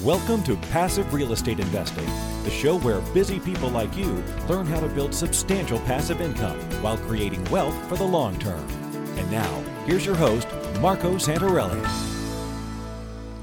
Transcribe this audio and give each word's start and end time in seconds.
Welcome 0.00 0.42
to 0.44 0.56
Passive 0.56 1.12
Real 1.12 1.34
Estate 1.34 1.60
Investing, 1.60 2.06
the 2.44 2.50
show 2.50 2.78
where 2.78 3.02
busy 3.12 3.38
people 3.38 3.68
like 3.68 3.94
you 3.94 4.24
learn 4.48 4.66
how 4.66 4.80
to 4.80 4.88
build 4.88 5.14
substantial 5.14 5.78
passive 5.80 6.22
income 6.22 6.58
while 6.82 6.96
creating 6.96 7.44
wealth 7.50 7.76
for 7.90 7.96
the 7.96 8.02
long 8.02 8.38
term. 8.38 8.66
And 9.18 9.30
now, 9.30 9.62
here's 9.84 10.06
your 10.06 10.14
host, 10.16 10.48
Marco 10.80 11.16
Santarelli. 11.16 11.78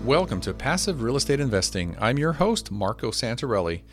Welcome 0.03 0.41
to 0.41 0.53
Passive 0.53 1.03
Real 1.03 1.17
Estate 1.17 1.39
Investing. 1.39 1.95
I'm 2.01 2.17
your 2.17 2.33
host, 2.33 2.71
Marco 2.71 3.11
Santarelli. 3.11 3.83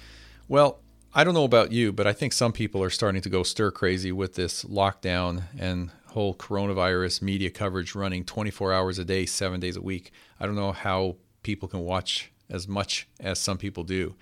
Well, 0.49 0.81
I 1.15 1.25
don't 1.25 1.35
know 1.35 1.45
about 1.45 1.73
you, 1.73 1.93
but 1.93 2.07
I 2.07 2.15
think 2.15 2.33
some 2.33 2.53
people 2.53 2.83
are 2.83 2.91
starting 2.91 3.21
to 3.21 3.29
go 3.29 3.43
stir 3.43 3.71
crazy 3.71 4.13
with 4.13 4.35
this 4.35 4.65
lockdown 4.65 5.43
and 5.59 5.91
whole 6.07 6.35
coronavirus 6.35 7.21
media 7.21 7.51
coverage 7.51 7.95
running 7.95 8.25
24 8.25 8.73
hours 8.73 8.99
a 8.99 9.05
day, 9.05 9.27
seven 9.27 9.61
days 9.61 9.77
a 9.77 9.83
week. 9.83 10.11
I 10.41 10.47
don't 10.47 10.57
know 10.57 10.73
how 10.73 11.17
people 11.43 11.69
can 11.69 11.81
watch 11.81 12.33
as 12.51 12.69
much 12.69 13.09
as 13.21 13.39
some 13.39 13.59
people 13.59 13.85
do. 13.85 14.15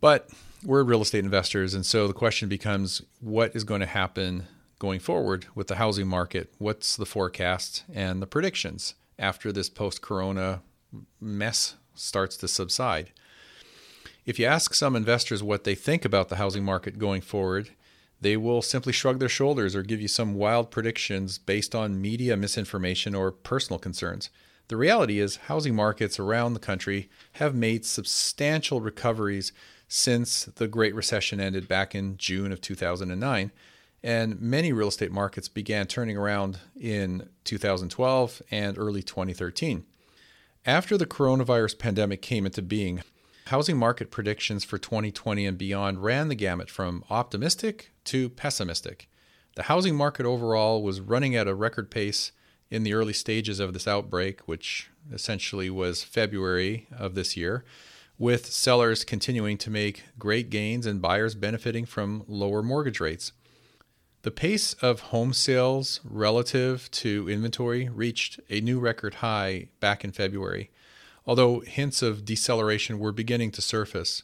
But 0.00 0.30
we're 0.64 0.82
real 0.82 1.02
estate 1.02 1.24
investors, 1.24 1.74
and 1.74 1.84
so 1.84 2.06
the 2.06 2.14
question 2.14 2.48
becomes 2.48 3.02
what 3.20 3.54
is 3.54 3.64
going 3.64 3.80
to 3.80 3.86
happen 3.86 4.46
going 4.78 5.00
forward 5.00 5.46
with 5.54 5.68
the 5.68 5.76
housing 5.76 6.08
market? 6.08 6.52
What's 6.58 6.96
the 6.96 7.06
forecast 7.06 7.84
and 7.92 8.20
the 8.20 8.26
predictions 8.26 8.94
after 9.18 9.52
this 9.52 9.68
post 9.68 10.00
corona 10.00 10.62
mess 11.20 11.76
starts 11.94 12.36
to 12.38 12.48
subside? 12.48 13.12
If 14.26 14.38
you 14.38 14.46
ask 14.46 14.74
some 14.74 14.96
investors 14.96 15.42
what 15.42 15.64
they 15.64 15.74
think 15.74 16.04
about 16.04 16.28
the 16.28 16.36
housing 16.36 16.64
market 16.64 16.98
going 16.98 17.20
forward, 17.20 17.70
they 18.20 18.36
will 18.36 18.62
simply 18.62 18.92
shrug 18.92 19.18
their 19.18 19.28
shoulders 19.28 19.74
or 19.74 19.82
give 19.82 20.00
you 20.00 20.08
some 20.08 20.34
wild 20.34 20.70
predictions 20.70 21.38
based 21.38 21.74
on 21.74 22.00
media 22.00 22.36
misinformation 22.36 23.14
or 23.14 23.30
personal 23.30 23.78
concerns. 23.78 24.30
The 24.70 24.76
reality 24.76 25.18
is, 25.18 25.34
housing 25.48 25.74
markets 25.74 26.20
around 26.20 26.54
the 26.54 26.60
country 26.60 27.10
have 27.32 27.56
made 27.56 27.84
substantial 27.84 28.80
recoveries 28.80 29.50
since 29.88 30.44
the 30.44 30.68
Great 30.68 30.94
Recession 30.94 31.40
ended 31.40 31.66
back 31.66 31.92
in 31.92 32.16
June 32.16 32.52
of 32.52 32.60
2009. 32.60 33.50
And 34.04 34.40
many 34.40 34.72
real 34.72 34.86
estate 34.86 35.10
markets 35.10 35.48
began 35.48 35.88
turning 35.88 36.16
around 36.16 36.60
in 36.80 37.28
2012 37.42 38.42
and 38.52 38.78
early 38.78 39.02
2013. 39.02 39.86
After 40.64 40.96
the 40.96 41.04
coronavirus 41.04 41.76
pandemic 41.76 42.22
came 42.22 42.46
into 42.46 42.62
being, 42.62 43.02
housing 43.46 43.76
market 43.76 44.12
predictions 44.12 44.62
for 44.62 44.78
2020 44.78 45.46
and 45.46 45.58
beyond 45.58 46.04
ran 46.04 46.28
the 46.28 46.36
gamut 46.36 46.70
from 46.70 47.02
optimistic 47.10 47.90
to 48.04 48.28
pessimistic. 48.28 49.08
The 49.56 49.64
housing 49.64 49.96
market 49.96 50.26
overall 50.26 50.80
was 50.80 51.00
running 51.00 51.34
at 51.34 51.48
a 51.48 51.56
record 51.56 51.90
pace 51.90 52.30
in 52.70 52.84
the 52.84 52.94
early 52.94 53.12
stages 53.12 53.60
of 53.60 53.72
this 53.72 53.88
outbreak, 53.88 54.40
which 54.42 54.90
essentially 55.12 55.68
was 55.68 56.04
February 56.04 56.86
of 56.96 57.14
this 57.14 57.36
year, 57.36 57.64
with 58.18 58.46
sellers 58.46 59.04
continuing 59.04 59.56
to 59.58 59.70
make 59.70 60.04
great 60.18 60.50
gains 60.50 60.86
and 60.86 61.02
buyers 61.02 61.34
benefiting 61.34 61.86
from 61.86 62.22
lower 62.28 62.62
mortgage 62.62 63.00
rates. 63.00 63.32
The 64.22 64.30
pace 64.30 64.74
of 64.74 65.00
home 65.00 65.32
sales 65.32 66.00
relative 66.04 66.90
to 66.90 67.28
inventory 67.28 67.88
reached 67.88 68.38
a 68.50 68.60
new 68.60 68.78
record 68.78 69.14
high 69.14 69.68
back 69.80 70.04
in 70.04 70.12
February, 70.12 70.70
although 71.26 71.60
hints 71.60 72.02
of 72.02 72.26
deceleration 72.26 72.98
were 72.98 73.12
beginning 73.12 73.50
to 73.52 73.62
surface. 73.62 74.22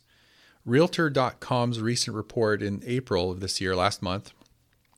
Realtor.com's 0.67 1.81
recent 1.81 2.15
report 2.15 2.63
in 2.63 2.83
April 2.85 3.31
of 3.31 3.41
this 3.41 3.61
year, 3.61 3.75
last 3.75 4.03
month, 4.03 4.33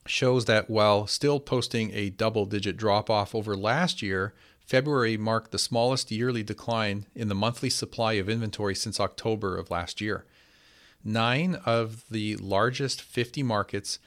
shows 0.08 0.46
that 0.46 0.70
while 0.70 1.06
still 1.06 1.40
posting 1.40 1.92
a 1.92 2.10
double 2.10 2.46
digit 2.46 2.76
drop 2.76 3.08
off 3.10 3.34
over 3.34 3.56
last 3.56 4.02
year, 4.02 4.34
February 4.60 5.16
marked 5.16 5.50
the 5.50 5.58
smallest 5.58 6.10
yearly 6.10 6.42
decline 6.42 7.06
in 7.14 7.28
the 7.28 7.34
monthly 7.34 7.70
supply 7.70 8.14
of 8.14 8.28
inventory 8.28 8.74
since 8.74 9.00
October 9.00 9.56
of 9.56 9.70
last 9.70 10.00
year. 10.00 10.24
Nine 11.02 11.54
of 11.64 12.04
the 12.10 12.36
largest 12.36 13.00
50 13.00 13.42
markets 13.42 13.98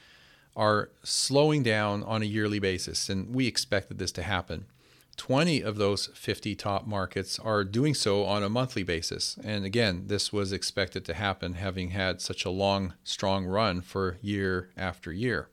are 0.54 0.90
slowing 1.02 1.62
down 1.62 2.02
on 2.04 2.22
a 2.22 2.26
yearly 2.26 2.58
basis, 2.58 3.08
and 3.08 3.34
we 3.34 3.46
expected 3.46 3.98
this 3.98 4.12
to 4.12 4.22
happen. 4.22 4.66
20 5.16 5.62
of 5.62 5.76
those 5.76 6.06
50 6.14 6.54
top 6.54 6.86
markets 6.86 7.38
are 7.38 7.64
doing 7.64 7.94
so 7.94 8.24
on 8.24 8.42
a 8.42 8.48
monthly 8.48 8.82
basis. 8.82 9.38
And 9.44 9.64
again, 9.64 10.04
this 10.06 10.32
was 10.32 10.52
expected 10.52 11.04
to 11.06 11.14
happen 11.14 11.54
having 11.54 11.90
had 11.90 12.20
such 12.20 12.44
a 12.44 12.50
long, 12.50 12.94
strong 13.04 13.44
run 13.44 13.82
for 13.82 14.18
year 14.22 14.70
after 14.76 15.12
year. 15.12 15.48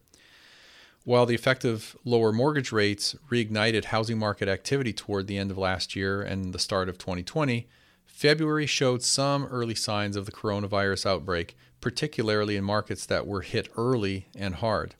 While 1.06 1.26
the 1.26 1.36
effective 1.36 1.96
lower 2.04 2.32
mortgage 2.32 2.72
rates 2.72 3.16
reignited 3.32 3.86
housing 3.86 4.20
market 4.20 4.48
activity 4.48 4.94
toward 4.94 5.28
the 5.28 5.38
end 5.38 5.50
of 5.50 5.58
last 5.58 5.96
year 5.96 6.22
and 6.22 6.54
the 6.54 6.60
start 6.60 6.90
of 6.90 6.98
2020, 6.98 7.68
February 8.06 8.66
showed 8.66 9.02
some 9.02 9.46
early 9.46 9.76
signs 9.76 10.18
of 10.18 10.26
the 10.26 10.32
coronavirus 10.32 11.06
outbreak, 11.06 11.56
particularly 11.80 12.58
in 12.58 12.64
markets 12.66 13.06
that 13.06 13.26
were 13.26 13.42
hit 13.42 13.70
early 13.78 14.28
and 14.36 14.56
hard. 14.56 14.96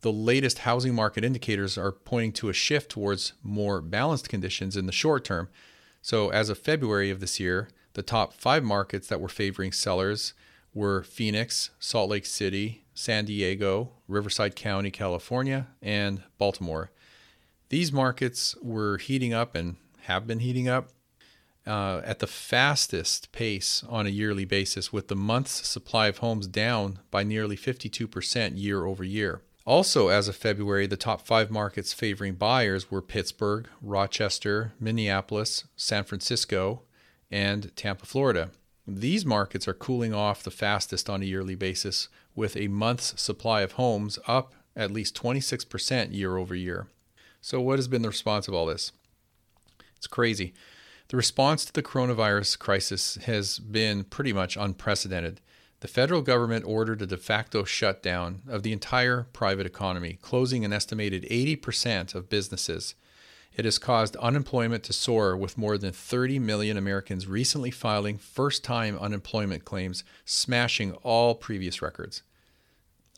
The 0.00 0.12
latest 0.12 0.58
housing 0.58 0.94
market 0.94 1.24
indicators 1.24 1.78
are 1.78 1.92
pointing 1.92 2.32
to 2.32 2.48
a 2.48 2.52
shift 2.52 2.90
towards 2.90 3.34
more 3.42 3.80
balanced 3.80 4.28
conditions 4.28 4.76
in 4.76 4.86
the 4.86 4.92
short 4.92 5.24
term. 5.24 5.48
So, 6.02 6.30
as 6.30 6.50
of 6.50 6.58
February 6.58 7.10
of 7.10 7.20
this 7.20 7.38
year, 7.38 7.68
the 7.94 8.02
top 8.02 8.34
five 8.34 8.64
markets 8.64 9.06
that 9.06 9.20
were 9.20 9.28
favoring 9.28 9.72
sellers 9.72 10.34
were 10.74 11.04
Phoenix, 11.04 11.70
Salt 11.78 12.10
Lake 12.10 12.26
City, 12.26 12.83
San 12.94 13.24
Diego, 13.24 13.90
Riverside 14.08 14.56
County, 14.56 14.90
California, 14.90 15.66
and 15.82 16.22
Baltimore. 16.38 16.90
These 17.68 17.92
markets 17.92 18.54
were 18.62 18.98
heating 18.98 19.34
up 19.34 19.54
and 19.54 19.76
have 20.02 20.26
been 20.26 20.38
heating 20.38 20.68
up 20.68 20.90
uh, 21.66 22.02
at 22.04 22.18
the 22.18 22.26
fastest 22.26 23.32
pace 23.32 23.82
on 23.88 24.06
a 24.06 24.10
yearly 24.10 24.44
basis, 24.44 24.92
with 24.92 25.08
the 25.08 25.16
month's 25.16 25.66
supply 25.66 26.08
of 26.08 26.18
homes 26.18 26.46
down 26.46 27.00
by 27.10 27.22
nearly 27.22 27.56
52% 27.56 28.52
year 28.54 28.84
over 28.84 29.02
year. 29.02 29.42
Also, 29.66 30.08
as 30.08 30.28
of 30.28 30.36
February, 30.36 30.86
the 30.86 30.96
top 30.96 31.22
five 31.22 31.50
markets 31.50 31.94
favoring 31.94 32.34
buyers 32.34 32.90
were 32.90 33.00
Pittsburgh, 33.00 33.66
Rochester, 33.80 34.74
Minneapolis, 34.78 35.64
San 35.74 36.04
Francisco, 36.04 36.82
and 37.30 37.74
Tampa, 37.74 38.04
Florida. 38.04 38.50
These 38.86 39.24
markets 39.24 39.66
are 39.66 39.74
cooling 39.74 40.12
off 40.12 40.42
the 40.42 40.50
fastest 40.50 41.08
on 41.08 41.22
a 41.22 41.26
yearly 41.26 41.54
basis, 41.54 42.08
with 42.34 42.56
a 42.56 42.68
month's 42.68 43.20
supply 43.20 43.62
of 43.62 43.72
homes 43.72 44.18
up 44.26 44.54
at 44.76 44.90
least 44.90 45.20
26% 45.20 46.14
year 46.14 46.36
over 46.36 46.54
year. 46.54 46.88
So, 47.40 47.60
what 47.60 47.78
has 47.78 47.88
been 47.88 48.02
the 48.02 48.08
response 48.08 48.46
of 48.46 48.54
all 48.54 48.66
this? 48.66 48.92
It's 49.96 50.06
crazy. 50.06 50.52
The 51.08 51.16
response 51.16 51.64
to 51.64 51.72
the 51.72 51.82
coronavirus 51.82 52.58
crisis 52.58 53.16
has 53.24 53.58
been 53.58 54.04
pretty 54.04 54.32
much 54.32 54.56
unprecedented. 54.56 55.40
The 55.80 55.88
federal 55.88 56.22
government 56.22 56.64
ordered 56.66 57.02
a 57.02 57.06
de 57.06 57.16
facto 57.16 57.64
shutdown 57.64 58.42
of 58.48 58.62
the 58.62 58.72
entire 58.72 59.26
private 59.32 59.66
economy, 59.66 60.18
closing 60.20 60.64
an 60.64 60.72
estimated 60.72 61.24
80% 61.30 62.14
of 62.14 62.30
businesses. 62.30 62.94
It 63.56 63.64
has 63.64 63.78
caused 63.78 64.16
unemployment 64.16 64.82
to 64.84 64.92
soar, 64.92 65.36
with 65.36 65.56
more 65.56 65.78
than 65.78 65.92
30 65.92 66.40
million 66.40 66.76
Americans 66.76 67.28
recently 67.28 67.70
filing 67.70 68.18
first 68.18 68.64
time 68.64 68.98
unemployment 68.98 69.64
claims, 69.64 70.02
smashing 70.24 70.92
all 71.02 71.36
previous 71.36 71.80
records. 71.80 72.22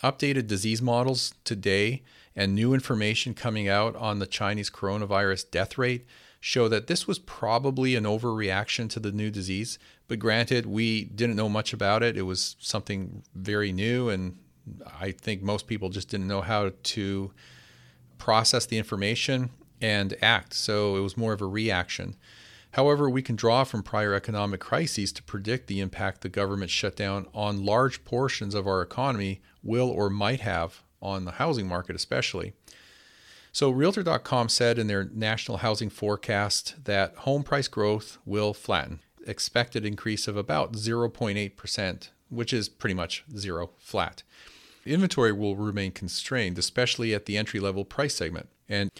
Updated 0.02 0.46
disease 0.46 0.82
models 0.82 1.32
today 1.44 2.02
and 2.34 2.54
new 2.54 2.74
information 2.74 3.32
coming 3.32 3.66
out 3.66 3.96
on 3.96 4.18
the 4.18 4.26
Chinese 4.26 4.68
coronavirus 4.68 5.50
death 5.50 5.78
rate 5.78 6.04
show 6.38 6.68
that 6.68 6.86
this 6.86 7.06
was 7.06 7.18
probably 7.18 7.96
an 7.96 8.04
overreaction 8.04 8.90
to 8.90 9.00
the 9.00 9.12
new 9.12 9.30
disease. 9.30 9.78
But 10.06 10.18
granted, 10.18 10.66
we 10.66 11.04
didn't 11.04 11.36
know 11.36 11.48
much 11.48 11.72
about 11.72 12.02
it. 12.02 12.14
It 12.14 12.22
was 12.22 12.56
something 12.60 13.22
very 13.34 13.72
new, 13.72 14.10
and 14.10 14.36
I 15.00 15.12
think 15.12 15.42
most 15.42 15.66
people 15.66 15.88
just 15.88 16.10
didn't 16.10 16.28
know 16.28 16.42
how 16.42 16.72
to 16.82 17.32
process 18.18 18.66
the 18.66 18.76
information 18.76 19.48
and 19.80 20.16
act. 20.22 20.54
So 20.54 20.96
it 20.96 21.00
was 21.00 21.16
more 21.16 21.32
of 21.32 21.40
a 21.40 21.46
reaction. 21.46 22.16
However, 22.72 23.08
we 23.08 23.22
can 23.22 23.36
draw 23.36 23.64
from 23.64 23.82
prior 23.82 24.12
economic 24.12 24.60
crises 24.60 25.10
to 25.12 25.22
predict 25.22 25.66
the 25.66 25.80
impact 25.80 26.20
the 26.20 26.28
government 26.28 26.70
shutdown 26.70 27.26
on 27.32 27.64
large 27.64 28.04
portions 28.04 28.54
of 28.54 28.66
our 28.66 28.82
economy 28.82 29.40
will 29.62 29.88
or 29.88 30.10
might 30.10 30.40
have 30.40 30.82
on 31.00 31.24
the 31.24 31.32
housing 31.32 31.66
market, 31.66 31.96
especially. 31.96 32.52
So, 33.50 33.70
Realtor.com 33.70 34.50
said 34.50 34.78
in 34.78 34.88
their 34.88 35.04
national 35.04 35.58
housing 35.58 35.88
forecast 35.88 36.84
that 36.84 37.14
home 37.16 37.42
price 37.42 37.68
growth 37.68 38.18
will 38.26 38.52
flatten, 38.52 39.00
expected 39.26 39.86
increase 39.86 40.28
of 40.28 40.36
about 40.36 40.74
0.8%, 40.74 42.08
which 42.28 42.52
is 42.52 42.68
pretty 42.68 42.92
much 42.92 43.24
zero, 43.34 43.70
flat. 43.78 44.22
Inventory 44.84 45.32
will 45.32 45.56
remain 45.56 45.92
constrained, 45.92 46.58
especially 46.58 47.14
at 47.14 47.24
the 47.24 47.38
entry 47.38 47.58
level 47.58 47.86
price 47.86 48.14
segment. 48.14 48.50
And 48.68 48.90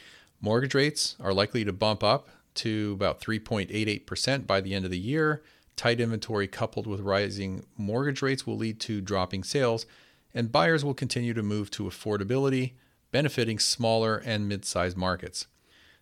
Mortgage 0.40 0.74
rates 0.74 1.16
are 1.20 1.32
likely 1.32 1.64
to 1.64 1.72
bump 1.72 2.04
up 2.04 2.28
to 2.56 2.92
about 2.94 3.20
3.88% 3.20 4.46
by 4.46 4.60
the 4.60 4.74
end 4.74 4.84
of 4.84 4.90
the 4.90 4.98
year. 4.98 5.42
Tight 5.76 6.00
inventory 6.00 6.48
coupled 6.48 6.86
with 6.86 7.00
rising 7.00 7.64
mortgage 7.76 8.22
rates 8.22 8.46
will 8.46 8.56
lead 8.56 8.80
to 8.80 9.00
dropping 9.00 9.44
sales, 9.44 9.86
and 10.34 10.52
buyers 10.52 10.84
will 10.84 10.94
continue 10.94 11.34
to 11.34 11.42
move 11.42 11.70
to 11.72 11.84
affordability, 11.84 12.72
benefiting 13.10 13.58
smaller 13.58 14.18
and 14.24 14.48
mid 14.48 14.64
sized 14.64 14.96
markets. 14.96 15.46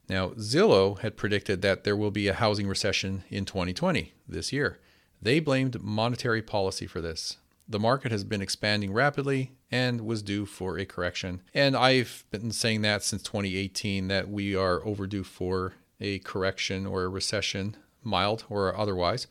Now, 0.09 0.31
Zillow 0.31 0.99
had 1.01 1.17
predicted 1.17 1.63
that 1.63 1.85
there 1.85 1.97
will 1.97 2.11
be 2.11 2.29
a 2.29 2.35
housing 2.35 2.69
recession 2.69 3.25
in 3.31 3.45
2020, 3.45 4.13
this 4.29 4.53
year. 4.53 4.79
They 5.23 5.41
blamed 5.41 5.83
monetary 5.83 6.43
policy 6.43 6.87
for 6.87 7.01
this. 7.01 7.39
The 7.67 7.81
market 7.81 8.13
has 8.13 8.25
been 8.25 8.43
expanding 8.43 8.93
rapidly 8.93 9.53
and 9.75 10.03
was 10.03 10.23
due 10.23 10.47
for 10.47 10.79
a 10.79 10.87
correction. 10.87 11.43
And 11.53 11.77
I've 11.77 12.23
been 12.31 12.53
saying 12.53 12.83
that 12.83 13.03
since 13.03 13.25
2018 13.25 14.07
that 14.07 14.29
we 14.29 14.55
are 14.55 14.81
overdue 14.87 15.25
for 15.25 15.73
a 16.01 16.21
correction 16.21 16.87
or 16.87 17.03
a 17.03 17.09
recession, 17.09 17.77
mild 18.05 18.45
or 18.49 18.79
otherwise. 18.79 19.27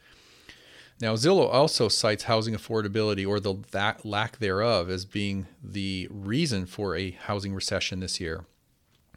Now, 0.99 1.13
Zillow 1.15 1.47
also 1.47 1.87
cites 1.87 2.23
housing 2.23 2.53
affordability 2.53 3.25
or 3.25 3.39
the 3.39 3.55
lack 4.03 4.39
thereof 4.39 4.89
as 4.89 5.05
being 5.05 5.47
the 5.63 6.09
reason 6.11 6.65
for 6.65 6.93
a 6.93 7.11
housing 7.11 7.53
recession 7.53 8.01
this 8.01 8.19
year. 8.19 8.43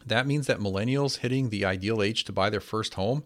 That 0.06 0.29
means 0.29 0.46
that 0.46 0.61
millennials 0.61 1.19
hitting 1.19 1.50
the 1.50 1.64
ideal 1.64 2.05
age 2.05 2.22
to 2.26 2.32
buy 2.32 2.50
their 2.50 2.61
first 2.61 2.94
home 2.94 3.25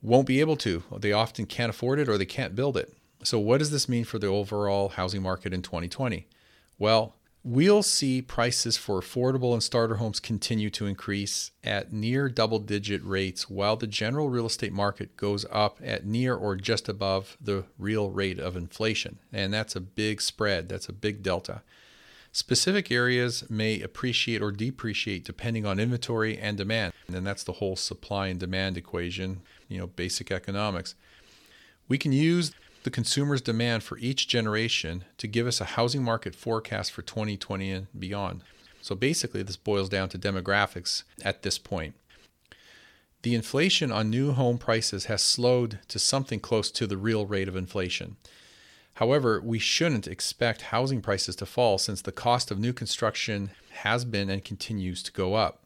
won't 0.00 0.28
be 0.28 0.38
able 0.38 0.56
to. 0.58 0.84
They 0.96 1.10
often 1.10 1.46
can't 1.46 1.70
afford 1.70 1.98
it 1.98 2.08
or 2.08 2.16
they 2.16 2.26
can't 2.26 2.54
build 2.54 2.76
it. 2.76 2.94
So, 3.24 3.40
what 3.40 3.58
does 3.58 3.72
this 3.72 3.88
mean 3.88 4.04
for 4.04 4.20
the 4.20 4.28
overall 4.28 4.90
housing 4.90 5.22
market 5.22 5.52
in 5.52 5.62
2020? 5.62 6.28
Well, 6.78 7.14
we'll 7.42 7.82
see 7.82 8.20
prices 8.20 8.76
for 8.76 9.00
affordable 9.00 9.52
and 9.52 9.62
starter 9.62 9.96
homes 9.96 10.20
continue 10.20 10.68
to 10.70 10.86
increase 10.86 11.52
at 11.62 11.92
near 11.92 12.28
double 12.28 12.58
digit 12.58 13.02
rates 13.04 13.48
while 13.48 13.76
the 13.76 13.86
general 13.86 14.28
real 14.28 14.46
estate 14.46 14.72
market 14.72 15.16
goes 15.16 15.46
up 15.50 15.78
at 15.82 16.04
near 16.04 16.34
or 16.34 16.56
just 16.56 16.88
above 16.88 17.36
the 17.40 17.64
real 17.78 18.10
rate 18.10 18.38
of 18.38 18.56
inflation. 18.56 19.20
And 19.32 19.54
that's 19.54 19.76
a 19.76 19.80
big 19.80 20.20
spread, 20.20 20.68
that's 20.68 20.88
a 20.88 20.92
big 20.92 21.22
delta. 21.22 21.62
Specific 22.32 22.90
areas 22.90 23.48
may 23.48 23.80
appreciate 23.80 24.42
or 24.42 24.52
depreciate 24.52 25.24
depending 25.24 25.64
on 25.64 25.80
inventory 25.80 26.36
and 26.36 26.58
demand. 26.58 26.92
And 27.08 27.26
that's 27.26 27.44
the 27.44 27.54
whole 27.54 27.76
supply 27.76 28.26
and 28.26 28.38
demand 28.38 28.76
equation, 28.76 29.40
you 29.68 29.78
know, 29.78 29.86
basic 29.86 30.30
economics. 30.30 30.96
We 31.88 31.96
can 31.96 32.12
use 32.12 32.52
the 32.86 32.90
consumer's 32.92 33.42
demand 33.42 33.82
for 33.82 33.98
each 33.98 34.28
generation 34.28 35.02
to 35.18 35.26
give 35.26 35.48
us 35.48 35.60
a 35.60 35.74
housing 35.74 36.04
market 36.04 36.36
forecast 36.36 36.92
for 36.92 37.02
2020 37.02 37.72
and 37.72 37.86
beyond. 37.98 38.44
So 38.80 38.94
basically, 38.94 39.42
this 39.42 39.56
boils 39.56 39.88
down 39.88 40.08
to 40.10 40.18
demographics 40.20 41.02
at 41.24 41.42
this 41.42 41.58
point. 41.58 41.96
The 43.22 43.34
inflation 43.34 43.90
on 43.90 44.08
new 44.08 44.30
home 44.30 44.56
prices 44.56 45.06
has 45.06 45.20
slowed 45.20 45.80
to 45.88 45.98
something 45.98 46.38
close 46.38 46.70
to 46.70 46.86
the 46.86 46.96
real 46.96 47.26
rate 47.26 47.48
of 47.48 47.56
inflation. 47.56 48.18
However, 48.94 49.40
we 49.40 49.58
shouldn't 49.58 50.06
expect 50.06 50.70
housing 50.70 51.02
prices 51.02 51.34
to 51.36 51.44
fall 51.44 51.78
since 51.78 52.00
the 52.00 52.12
cost 52.12 52.52
of 52.52 52.60
new 52.60 52.72
construction 52.72 53.50
has 53.80 54.04
been 54.04 54.30
and 54.30 54.44
continues 54.44 55.02
to 55.02 55.10
go 55.10 55.34
up. 55.34 55.65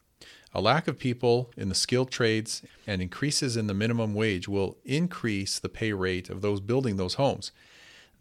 A 0.52 0.61
lack 0.61 0.88
of 0.88 0.99
people 0.99 1.52
in 1.56 1.69
the 1.69 1.75
skilled 1.75 2.11
trades 2.11 2.62
and 2.87 3.00
increases 3.00 3.56
in 3.56 3.69
the 3.69 3.75
minimum 3.75 4.14
wage 4.14 4.49
will 4.49 4.76
increase 4.85 5.58
the 5.58 5.69
pay 5.69 5.93
rate 5.93 6.29
of 6.29 6.43
those 6.43 6.61
building 6.61 6.97
those 6.97 7.14
homes. 7.14 7.52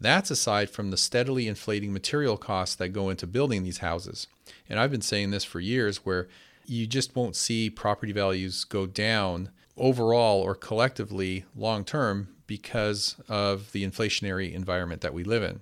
That's 0.00 0.30
aside 0.30 0.70
from 0.70 0.90
the 0.90 0.96
steadily 0.96 1.48
inflating 1.48 1.92
material 1.92 2.36
costs 2.36 2.76
that 2.76 2.90
go 2.90 3.10
into 3.10 3.26
building 3.26 3.64
these 3.64 3.78
houses. 3.78 4.28
And 4.68 4.78
I've 4.78 4.90
been 4.90 5.02
saying 5.02 5.30
this 5.30 5.44
for 5.44 5.60
years 5.60 5.98
where 5.98 6.28
you 6.66 6.86
just 6.86 7.16
won't 7.16 7.36
see 7.36 7.68
property 7.68 8.12
values 8.12 8.64
go 8.64 8.86
down 8.86 9.50
overall 9.76 10.40
or 10.40 10.54
collectively 10.54 11.44
long 11.56 11.84
term 11.84 12.28
because 12.46 13.16
of 13.28 13.72
the 13.72 13.84
inflationary 13.84 14.52
environment 14.52 15.00
that 15.00 15.14
we 15.14 15.24
live 15.24 15.42
in. 15.42 15.60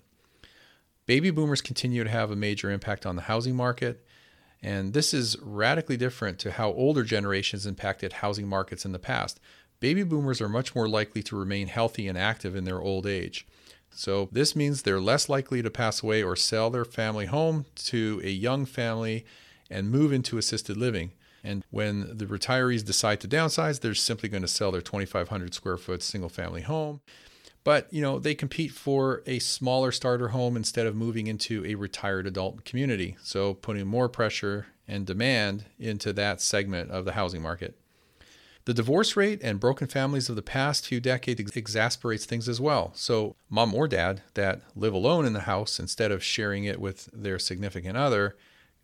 Baby 1.07 1.31
boomers 1.31 1.63
continue 1.63 2.05
to 2.05 2.11
have 2.11 2.31
a 2.31 2.37
major 2.37 2.71
impact 2.71 3.07
on 3.07 3.17
the 3.17 3.23
housing 3.23 3.57
market, 3.57 4.05
and 4.63 4.93
this 4.93 5.15
is 5.15 5.37
radically 5.41 5.97
different 5.97 6.39
to 6.41 6.53
how 6.53 6.73
older 6.73 7.05
generations 7.05 7.67
impacted 7.67 8.15
housing 8.15 8.49
markets 8.49 8.85
in 8.85 8.93
the 8.93 8.99
past. 8.99 9.41
Baby 9.81 10.03
boomers 10.03 10.41
are 10.41 10.49
much 10.49 10.75
more 10.75 10.89
likely 10.89 11.23
to 11.25 11.39
remain 11.39 11.69
healthy 11.69 12.09
and 12.09 12.19
active 12.19 12.57
in 12.57 12.65
their 12.65 12.81
old 12.81 13.07
age. 13.07 13.47
So, 13.91 14.29
this 14.33 14.55
means 14.55 14.83
they're 14.83 15.01
less 15.01 15.29
likely 15.29 15.63
to 15.63 15.71
pass 15.71 16.03
away 16.03 16.23
or 16.23 16.37
sell 16.37 16.69
their 16.69 16.85
family 16.85 17.27
home 17.27 17.65
to 17.87 18.21
a 18.23 18.29
young 18.29 18.67
family 18.67 19.25
and 19.71 19.91
move 19.91 20.13
into 20.13 20.39
assisted 20.39 20.77
living. 20.77 21.13
And 21.45 21.65
when 21.71 22.17
the 22.19 22.27
retirees 22.27 22.85
decide 22.85 23.21
to 23.21 23.29
downsize, 23.29 23.81
they're 23.81 23.95
simply 23.95 24.29
going 24.29 24.43
to 24.43 24.49
sell 24.49 24.71
their 24.71 24.81
2,500 24.81 25.55
square 25.55 25.77
foot 25.77 26.03
single 26.03 26.29
family 26.29 26.63
home. 26.63 27.01
But 27.69 27.93
you 27.93 28.01
know 28.01 28.19
they 28.19 28.35
compete 28.35 28.73
for 28.73 29.23
a 29.27 29.41
smaller 29.41 29.93
starter 29.93 30.29
home 30.29 30.57
instead 30.57 30.87
of 30.87 30.97
moving 30.97 31.27
into 31.27 31.67
a 31.67 31.75
retired 31.75 32.27
adult 32.27 32.65
community, 32.65 33.19
so 33.23 33.53
putting 33.53 33.87
more 33.87 34.09
pressure 34.09 34.69
and 34.89 35.05
demand 35.05 35.67
into 35.79 36.15
that 36.15 36.41
segment 36.41 36.91
of 36.91 37.05
the 37.05 37.13
housing 37.13 37.43
market. 37.43 37.79
The 38.65 38.73
divorce 38.73 39.17
rate 39.17 39.41
and 39.43 39.61
broken 39.61 39.87
families 39.87 40.31
of 40.31 40.37
the 40.37 40.41
past 40.41 40.87
few 40.87 40.99
decades 40.99 41.55
exasperates 41.55 42.25
things 42.25 42.49
as 42.49 42.59
well. 42.59 42.93
So, 42.95 43.37
mom 43.51 43.75
or 43.75 43.87
dad 43.87 44.23
that 44.33 44.63
live 44.75 44.95
alone 44.95 45.27
in 45.27 45.35
the 45.35 45.41
house 45.41 45.79
instead 45.79 46.11
of 46.11 46.25
sharing 46.25 46.65
it 46.65 46.81
with 46.81 47.11
their 47.13 47.39
significant 47.39 47.99
other 47.99 48.35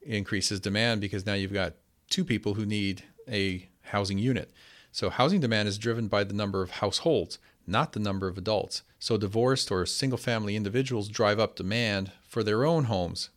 increases 0.03 0.61
demand 0.61 1.01
because 1.01 1.25
now 1.25 1.33
you've 1.33 1.55
got 1.55 1.73
two 2.11 2.23
people 2.23 2.53
who 2.53 2.67
need 2.67 3.03
a 3.27 3.67
housing 3.81 4.19
unit. 4.19 4.53
So 4.95 5.11
housing 5.11 5.41
demand 5.41 5.67
is 5.67 5.77
driven 5.77 6.07
by 6.07 6.23
the 6.23 6.35
number 6.35 6.63
of 6.63 6.71
households, 6.71 7.41
not 7.67 7.93
the 7.93 8.01
number 8.01 8.29
of 8.29 8.39
adults. 8.39 8.83
So 8.99 9.17
divorced 9.17 9.71
or 9.71 9.87
single 9.87 10.19
family 10.19 10.57
individuals 10.57 11.09
drive 11.09 11.39
up 11.39 11.57
demand 11.57 12.13
for 12.27 12.43
their 12.43 12.65
own 12.65 12.85
homes. 12.85 13.31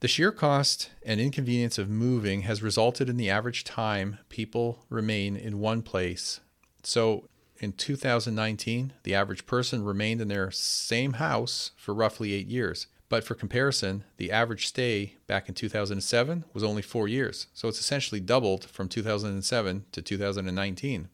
The 0.00 0.08
sheer 0.08 0.32
cost 0.32 0.90
and 1.04 1.20
inconvenience 1.20 1.76
of 1.76 1.90
moving 1.90 2.42
has 2.42 2.62
resulted 2.62 3.08
in 3.08 3.18
the 3.18 3.28
average 3.28 3.64
time 3.64 4.18
people 4.30 4.84
remain 4.88 5.36
in 5.36 5.58
one 5.58 5.82
place. 5.82 6.40
So 6.82 7.28
in 7.58 7.72
2019, 7.72 8.94
the 9.02 9.14
average 9.14 9.44
person 9.44 9.84
remained 9.84 10.22
in 10.22 10.28
their 10.28 10.50
same 10.50 11.14
house 11.14 11.72
for 11.76 11.92
roughly 11.92 12.32
eight 12.32 12.46
years. 12.46 12.86
But 13.10 13.24
for 13.24 13.34
comparison, 13.34 14.04
the 14.16 14.30
average 14.32 14.68
stay 14.68 15.16
back 15.26 15.48
in 15.48 15.54
2007 15.54 16.44
was 16.54 16.64
only 16.64 16.80
four 16.80 17.06
years. 17.06 17.48
So 17.52 17.68
it's 17.68 17.80
essentially 17.80 18.20
doubled 18.20 18.64
from 18.64 18.88
2007 18.88 19.84
to 19.92 20.00
2019. 20.00 21.08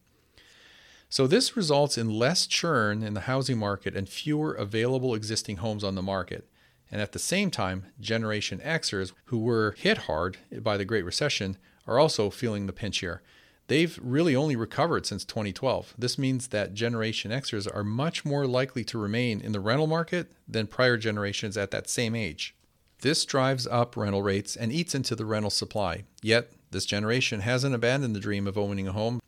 So 1.09 1.27
this 1.27 1.57
results 1.57 1.97
in 1.97 2.11
less 2.11 2.47
churn 2.47 3.03
in 3.03 3.15
the 3.15 3.21
housing 3.21 3.59
market 3.59 3.97
and 3.97 4.09
fewer 4.09 4.53
available 4.53 5.15
existing 5.15 5.59
homes 5.59 5.85
on 5.85 5.95
the 5.95 6.03
market. 6.03 6.49
And 6.91 7.01
at 7.01 7.13
the 7.13 7.19
same 7.19 7.51
time, 7.51 7.87
Generation 8.01 8.61
Xers, 8.65 9.13
who 9.27 9.39
were 9.39 9.75
hit 9.79 9.99
hard 9.99 10.39
by 10.61 10.77
the 10.77 10.85
Great 10.85 11.05
Recession, 11.05 11.57
are 11.87 11.99
also 11.99 12.31
feeling 12.31 12.67
the 12.67 12.73
pinch 12.73 12.99
here. 12.99 13.23
They've 13.69 13.99
really 14.01 14.37
only 14.37 14.55
recovered 14.55 15.07
since 15.07 15.25
2012. 15.25 15.95
This 15.99 16.19
means 16.19 16.49
that 16.49 16.75
Generation 16.75 17.33
Xers 17.33 17.69
are 17.73 17.83
much 17.83 18.25
more 18.25 18.47
likely 18.47 18.85
to 18.85 18.99
remain 18.99 19.41
in 19.41 19.53
the 19.53 19.61
rental 19.61 19.89
market 19.89 20.33
than 20.47 20.69
prior 20.69 20.97
generations 20.97 21.57
at 21.57 21.73
that 21.73 21.91
same 21.91 22.15
age. 22.15 22.55
This 23.01 23.25
drives 23.25 23.67
up 23.67 23.97
rental 23.97 24.23
rates 24.23 24.57
and 24.57 24.73
eats 24.73 24.95
into 24.95 25.17
the 25.17 25.27
rental 25.27 25.51
supply. 25.51 26.05
Yet, 26.23 26.53
this 26.71 26.87
generation 26.87 27.41
hasn't 27.41 27.75
abandoned 27.75 28.15
the 28.15 28.21
dream 28.21 28.47
of 28.47 28.57
owning 28.57 28.89
a 28.89 28.93
home, 28.93 29.21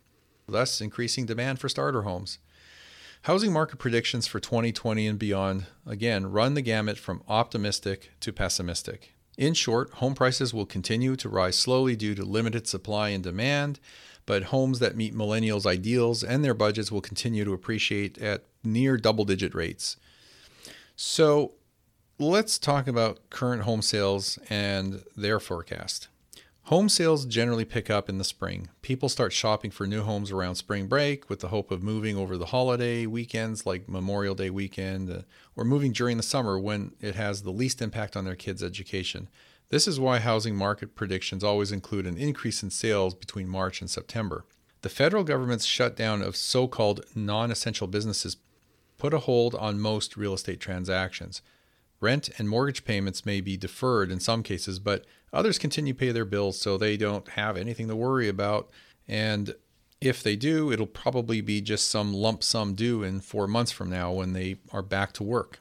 thus 0.49 0.81
increasing 0.81 1.26
demand 1.26 1.61
for 1.61 1.69
starter 1.69 2.02
homes. 2.02 2.38
Housing 3.23 3.52
market 3.52 3.78
predictions 3.78 4.26
for 4.26 4.40
2020 4.40 5.07
and 5.07 5.19
beyond, 5.19 5.67
again, 5.87 6.31
run 6.31 6.55
the 6.55 6.62
gamut 6.62 6.99
from 6.99 7.23
optimistic 7.28 8.12
to 8.21 8.33
pessimistic. 8.33 9.14
In 9.37 9.55
short, 9.55 9.90
home 9.95 10.14
prices 10.14 10.55
will 10.55 10.67
continue 10.67 11.14
to 11.17 11.28
rise 11.28 11.57
slowly 11.57 11.95
due 11.95 12.14
to 12.14 12.25
limited 12.25 12.67
supply 12.67 13.11
and 13.11 13.23
demand, 13.23 13.78
but 14.26 14.45
homes 14.45 14.78
that 14.78 14.97
meet 14.97 15.14
millennials' 15.14 15.67
ideals 15.67 16.23
and 16.23 16.45
their 16.45 16.55
budgets 16.55 16.93
will 16.93 17.00
continue 17.00 17.45
to 17.45 17.52
appreciate 17.52 18.19
at 18.19 18.45
near 18.64 18.97
double 18.97 19.25
digit 19.25 19.55
rates. 19.55 19.97
So 20.97 21.55
let's 22.19 22.59
talk 22.59 22.88
about 22.88 23.31
current 23.31 23.62
home 23.62 23.83
sales 23.83 24.38
and 24.50 25.05
their 25.17 25.38
forecast. 25.38 26.09
Home 26.69 26.91
sales 26.91 27.25
generally 27.25 27.65
pick 27.65 27.89
up 27.89 28.11
in 28.11 28.19
the 28.19 28.25
spring. 28.25 28.69
People 28.83 29.09
start 29.09 29.33
shopping 29.33 29.71
for 29.71 29.87
new 29.87 30.03
homes 30.03 30.31
around 30.31 30.57
spring 30.57 30.87
break 30.87 31.31
with 31.31 31.41
the 31.41 31.49
hope 31.49 31.71
of 31.71 31.83
moving 31.83 32.15
over 32.15 32.37
the 32.37 32.45
holiday 32.45 33.07
weekends 33.07 33.65
like 33.65 33.89
Memorial 33.89 34.35
Day 34.35 34.51
weekend 34.51 35.11
uh, 35.11 35.23
or 35.57 35.65
moving 35.65 35.93
during 35.93 36.19
the 36.19 36.23
summer 36.23 36.59
when 36.59 36.93
it 37.01 37.15
has 37.15 37.41
the 37.41 37.51
least 37.51 37.81
impact 37.81 38.19
on 38.19 38.27
their 38.27 38.35
kids' 38.35 38.63
education. 38.63 39.31
This 39.71 39.89
is 39.89 39.99
why 39.99 40.19
housing 40.19 40.57
market 40.57 40.95
predictions 40.95 41.43
always 41.43 41.73
include 41.73 42.07
an 42.07 42.19
increase 42.19 42.63
in 42.63 42.69
sales 42.69 43.15
between 43.15 43.49
March 43.49 43.81
and 43.81 43.89
September. 43.89 44.45
The 44.83 44.91
federal 44.91 45.25
government's 45.25 45.65
shutdown 45.65 46.21
of 46.21 46.37
so 46.37 46.69
called 46.69 47.03
non 47.15 47.51
essential 47.51 47.87
businesses 47.87 48.37
put 48.99 49.15
a 49.15 49.21
hold 49.21 49.55
on 49.55 49.81
most 49.81 50.19
real 50.19 50.35
estate 50.35 50.61
transactions. 50.61 51.41
Rent 52.00 52.31
and 52.38 52.49
mortgage 52.49 52.85
payments 52.85 53.26
may 53.26 53.40
be 53.40 53.57
deferred 53.57 54.12
in 54.12 54.21
some 54.21 54.43
cases, 54.43 54.78
but 54.78 55.05
others 55.33 55.59
continue 55.59 55.93
to 55.93 55.99
pay 55.99 56.12
their 56.12 56.25
bills 56.25 56.59
so 56.59 56.78
they 56.78 56.97
don't 56.97 57.28
have 57.31 57.57
anything 57.57 57.88
to 57.88 57.97
worry 57.97 58.28
about. 58.28 58.71
And 59.09 59.55
if 60.00 60.23
they 60.23 60.37
do, 60.37 60.71
it'll 60.71 60.87
probably 60.87 61.40
be 61.40 61.61
just 61.61 61.88
some 61.88 62.14
lump 62.14 62.45
sum 62.45 62.75
due 62.75 63.02
in 63.02 63.21
four 63.21 63.49
months 63.49 63.73
from 63.73 63.90
now 63.90 64.12
when 64.12 64.33
they 64.33 64.57
are 64.71 64.83
back 64.83 65.12
to 65.14 65.25
work. 65.25 65.59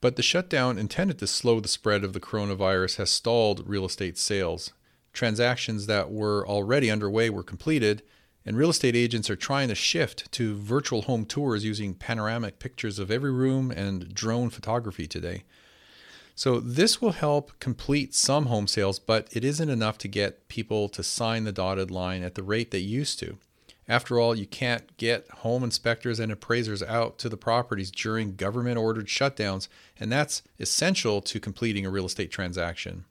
But 0.00 0.16
the 0.16 0.22
shutdown 0.22 0.78
intended 0.78 1.18
to 1.18 1.26
slow 1.26 1.58
the 1.58 1.68
spread 1.68 2.04
of 2.04 2.12
the 2.12 2.20
coronavirus 2.20 2.96
has 2.96 3.10
stalled 3.10 3.68
real 3.68 3.84
estate 3.84 4.18
sales. 4.18 4.72
transactions 5.12 5.86
that 5.86 6.10
were 6.10 6.46
already 6.46 6.90
underway 6.90 7.28
were 7.28 7.42
completed, 7.42 8.02
and 8.44 8.56
real 8.56 8.70
estate 8.70 8.96
agents 8.96 9.28
are 9.28 9.36
trying 9.36 9.68
to 9.68 9.74
shift 9.74 10.30
to 10.32 10.56
virtual 10.56 11.02
home 11.02 11.24
tours 11.24 11.64
using 11.64 11.94
panoramic 11.94 12.58
pictures 12.58 12.98
of 12.98 13.10
every 13.10 13.30
room 13.30 13.70
and 13.70 14.14
drone 14.14 14.50
photography 14.50 15.06
today. 15.06 15.44
So, 16.34 16.60
this 16.60 17.00
will 17.00 17.12
help 17.12 17.58
complete 17.60 18.14
some 18.14 18.46
home 18.46 18.66
sales, 18.66 18.98
but 18.98 19.28
it 19.32 19.44
isn't 19.44 19.68
enough 19.68 19.98
to 19.98 20.08
get 20.08 20.48
people 20.48 20.88
to 20.88 21.02
sign 21.02 21.44
the 21.44 21.52
dotted 21.52 21.90
line 21.90 22.22
at 22.22 22.34
the 22.34 22.42
rate 22.42 22.70
they 22.70 22.78
used 22.78 23.18
to. 23.18 23.38
After 23.88 24.18
all, 24.18 24.34
you 24.34 24.46
can't 24.46 24.96
get 24.96 25.28
home 25.30 25.64
inspectors 25.64 26.20
and 26.20 26.30
appraisers 26.32 26.82
out 26.82 27.18
to 27.18 27.28
the 27.28 27.36
properties 27.36 27.90
during 27.90 28.36
government 28.36 28.78
ordered 28.78 29.06
shutdowns, 29.06 29.68
and 29.98 30.10
that's 30.10 30.42
essential 30.58 31.20
to 31.22 31.40
completing 31.40 31.84
a 31.84 31.90
real 31.90 32.06
estate 32.06 32.30
transaction. 32.30 33.04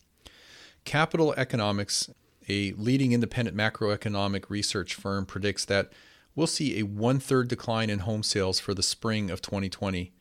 Capital 0.86 1.34
Economics, 1.38 2.10
a 2.50 2.72
leading 2.74 3.12
independent 3.12 3.56
macroeconomic 3.56 4.50
research 4.50 4.96
firm, 4.96 5.26
predicts 5.26 5.66
that 5.66 5.92
we'll 6.36 6.48
see 6.48 6.80
a 6.80 6.84
one 6.84 7.20
third 7.20 7.48
decline 7.48 7.90
in 7.90 8.00
home 8.00 8.24
sales 8.24 8.60
for 8.60 8.74
the 8.74 8.82
spring 8.82 9.30
of 9.30 9.42
2020. 9.42 10.14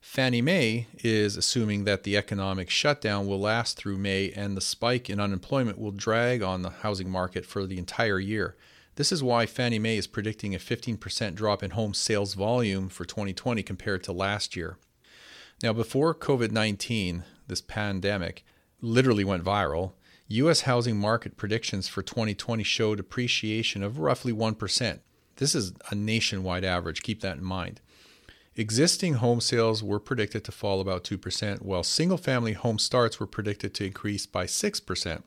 Fannie 0.00 0.40
Mae 0.40 0.86
is 1.04 1.36
assuming 1.36 1.84
that 1.84 2.04
the 2.04 2.16
economic 2.16 2.70
shutdown 2.70 3.26
will 3.26 3.38
last 3.38 3.76
through 3.76 3.98
May 3.98 4.32
and 4.32 4.56
the 4.56 4.60
spike 4.62 5.10
in 5.10 5.20
unemployment 5.20 5.78
will 5.78 5.92
drag 5.92 6.42
on 6.42 6.62
the 6.62 6.70
housing 6.70 7.10
market 7.10 7.44
for 7.44 7.66
the 7.66 7.78
entire 7.78 8.18
year. 8.18 8.56
This 8.96 9.12
is 9.12 9.22
why 9.22 9.46
Fannie 9.46 9.78
Mae 9.78 9.98
is 9.98 10.06
predicting 10.06 10.54
a 10.54 10.58
15% 10.58 11.34
drop 11.34 11.62
in 11.62 11.72
home 11.72 11.94
sales 11.94 12.34
volume 12.34 12.88
for 12.88 13.04
2020 13.04 13.62
compared 13.62 14.02
to 14.04 14.12
last 14.12 14.56
year. 14.56 14.78
Now, 15.62 15.74
before 15.74 16.14
COVID 16.14 16.50
19, 16.50 17.24
this 17.46 17.60
pandemic, 17.60 18.44
literally 18.80 19.24
went 19.24 19.44
viral, 19.44 19.92
U.S. 20.28 20.62
housing 20.62 20.96
market 20.96 21.36
predictions 21.36 21.88
for 21.88 22.02
2020 22.02 22.62
showed 22.62 23.00
appreciation 23.00 23.82
of 23.82 23.98
roughly 23.98 24.32
1%. 24.32 25.00
This 25.36 25.54
is 25.54 25.72
a 25.90 25.94
nationwide 25.94 26.64
average, 26.64 27.02
keep 27.02 27.20
that 27.20 27.36
in 27.36 27.44
mind. 27.44 27.80
Existing 28.56 29.14
home 29.14 29.40
sales 29.40 29.82
were 29.82 30.00
predicted 30.00 30.44
to 30.44 30.52
fall 30.52 30.80
about 30.80 31.04
2%, 31.04 31.62
while 31.62 31.82
single 31.82 32.18
family 32.18 32.52
home 32.52 32.78
starts 32.78 33.20
were 33.20 33.26
predicted 33.26 33.74
to 33.74 33.84
increase 33.84 34.26
by 34.26 34.44
6%. 34.44 35.22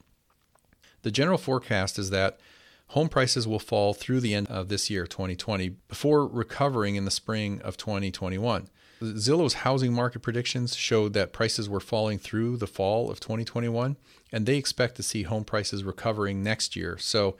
The 1.03 1.12
general 1.12 1.38
forecast 1.38 1.98
is 1.98 2.10
that 2.10 2.39
home 2.88 3.10
prices 3.10 3.48
will 3.48 3.60
fall 3.60 3.94
through 3.94 4.20
the 4.20 4.34
end 4.34 4.48
of 4.48 4.68
this 4.68 4.89
year, 4.89 5.08
2020, 5.08 5.70
before 5.88 6.27
recovering 6.27 6.96
in 6.96 7.06
the 7.06 7.12
spring 7.12 7.62
of 7.62 7.77
2021. 7.77 8.68
Zillow's 9.01 9.56
housing 9.56 9.94
market 9.94 10.20
predictions 10.20 10.75
showed 10.75 11.13
that 11.13 11.34
prices 11.34 11.68
were 11.68 11.80
falling 11.80 12.20
through 12.20 12.58
the 12.58 12.68
fall 12.68 13.10
of 13.10 13.20
2021, 13.20 13.98
and 14.32 14.46
they 14.46 14.58
expect 14.58 14.96
to 14.96 15.03
see 15.03 15.24
home 15.24 15.44
prices 15.44 15.84
recovering 15.84 16.44
next 16.44 16.75
year. 16.75 16.98
So, 16.98 17.36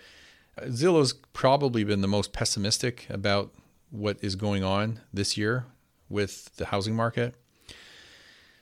uh, 0.58 0.66
Zillow's 0.66 1.14
probably 1.32 1.84
been 1.84 2.02
the 2.02 2.08
most 2.08 2.34
pessimistic 2.34 3.08
about 3.10 3.52
what 3.94 4.18
is 4.22 4.36
going 4.36 4.64
on 4.64 5.00
this 5.14 5.38
year 5.38 5.66
with 6.10 6.56
the 6.56 6.66
housing 6.66 6.96
market. 6.96 7.36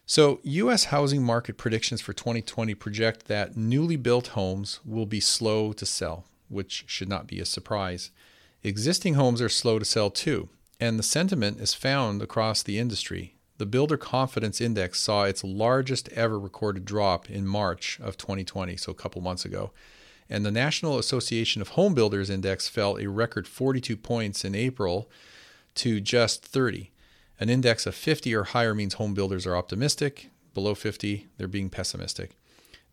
So, 0.05 0.41
US 0.43 0.85
housing 0.85 1.23
market 1.23 1.57
predictions 1.57 2.01
for 2.01 2.11
2020 2.11 2.75
project 2.75 3.27
that 3.27 3.55
newly 3.55 3.95
built 3.95 4.27
homes 4.27 4.81
will 4.85 5.05
be 5.05 5.21
slow 5.21 5.71
to 5.71 5.85
sell, 5.85 6.25
which 6.49 6.83
should 6.85 7.07
not 7.07 7.27
be 7.27 7.39
a 7.39 7.45
surprise. 7.45 8.11
Existing 8.61 9.13
homes 9.13 9.41
are 9.41 9.49
slow 9.49 9.79
to 9.79 9.85
sell 9.85 10.09
too, 10.09 10.49
and 10.81 10.99
the 10.99 11.03
sentiment 11.03 11.61
is 11.61 11.73
found 11.73 12.21
across 12.21 12.61
the 12.61 12.77
industry. 12.77 13.35
The 13.57 13.65
Builder 13.65 13.95
Confidence 13.95 14.59
Index 14.59 14.99
saw 14.99 15.23
its 15.23 15.45
largest 15.45 16.09
ever 16.09 16.37
recorded 16.37 16.83
drop 16.83 17.29
in 17.29 17.47
March 17.47 17.99
of 18.01 18.17
2020, 18.17 18.75
so 18.75 18.91
a 18.91 18.95
couple 18.95 19.21
months 19.21 19.45
ago. 19.45 19.71
And 20.31 20.45
the 20.45 20.51
National 20.51 20.97
Association 20.97 21.61
of 21.61 21.69
Home 21.69 21.93
Builders 21.93 22.29
Index 22.29 22.69
fell 22.69 22.97
a 22.97 23.07
record 23.07 23.49
42 23.49 23.97
points 23.97 24.45
in 24.45 24.55
April 24.55 25.11
to 25.75 25.99
just 25.99 26.45
30. 26.45 26.89
An 27.37 27.49
index 27.49 27.85
of 27.85 27.95
50 27.95 28.33
or 28.33 28.45
higher 28.45 28.73
means 28.73 28.93
home 28.93 29.13
builders 29.13 29.45
are 29.45 29.57
optimistic. 29.57 30.29
Below 30.53 30.73
50, 30.73 31.27
they're 31.37 31.49
being 31.49 31.69
pessimistic. 31.69 32.37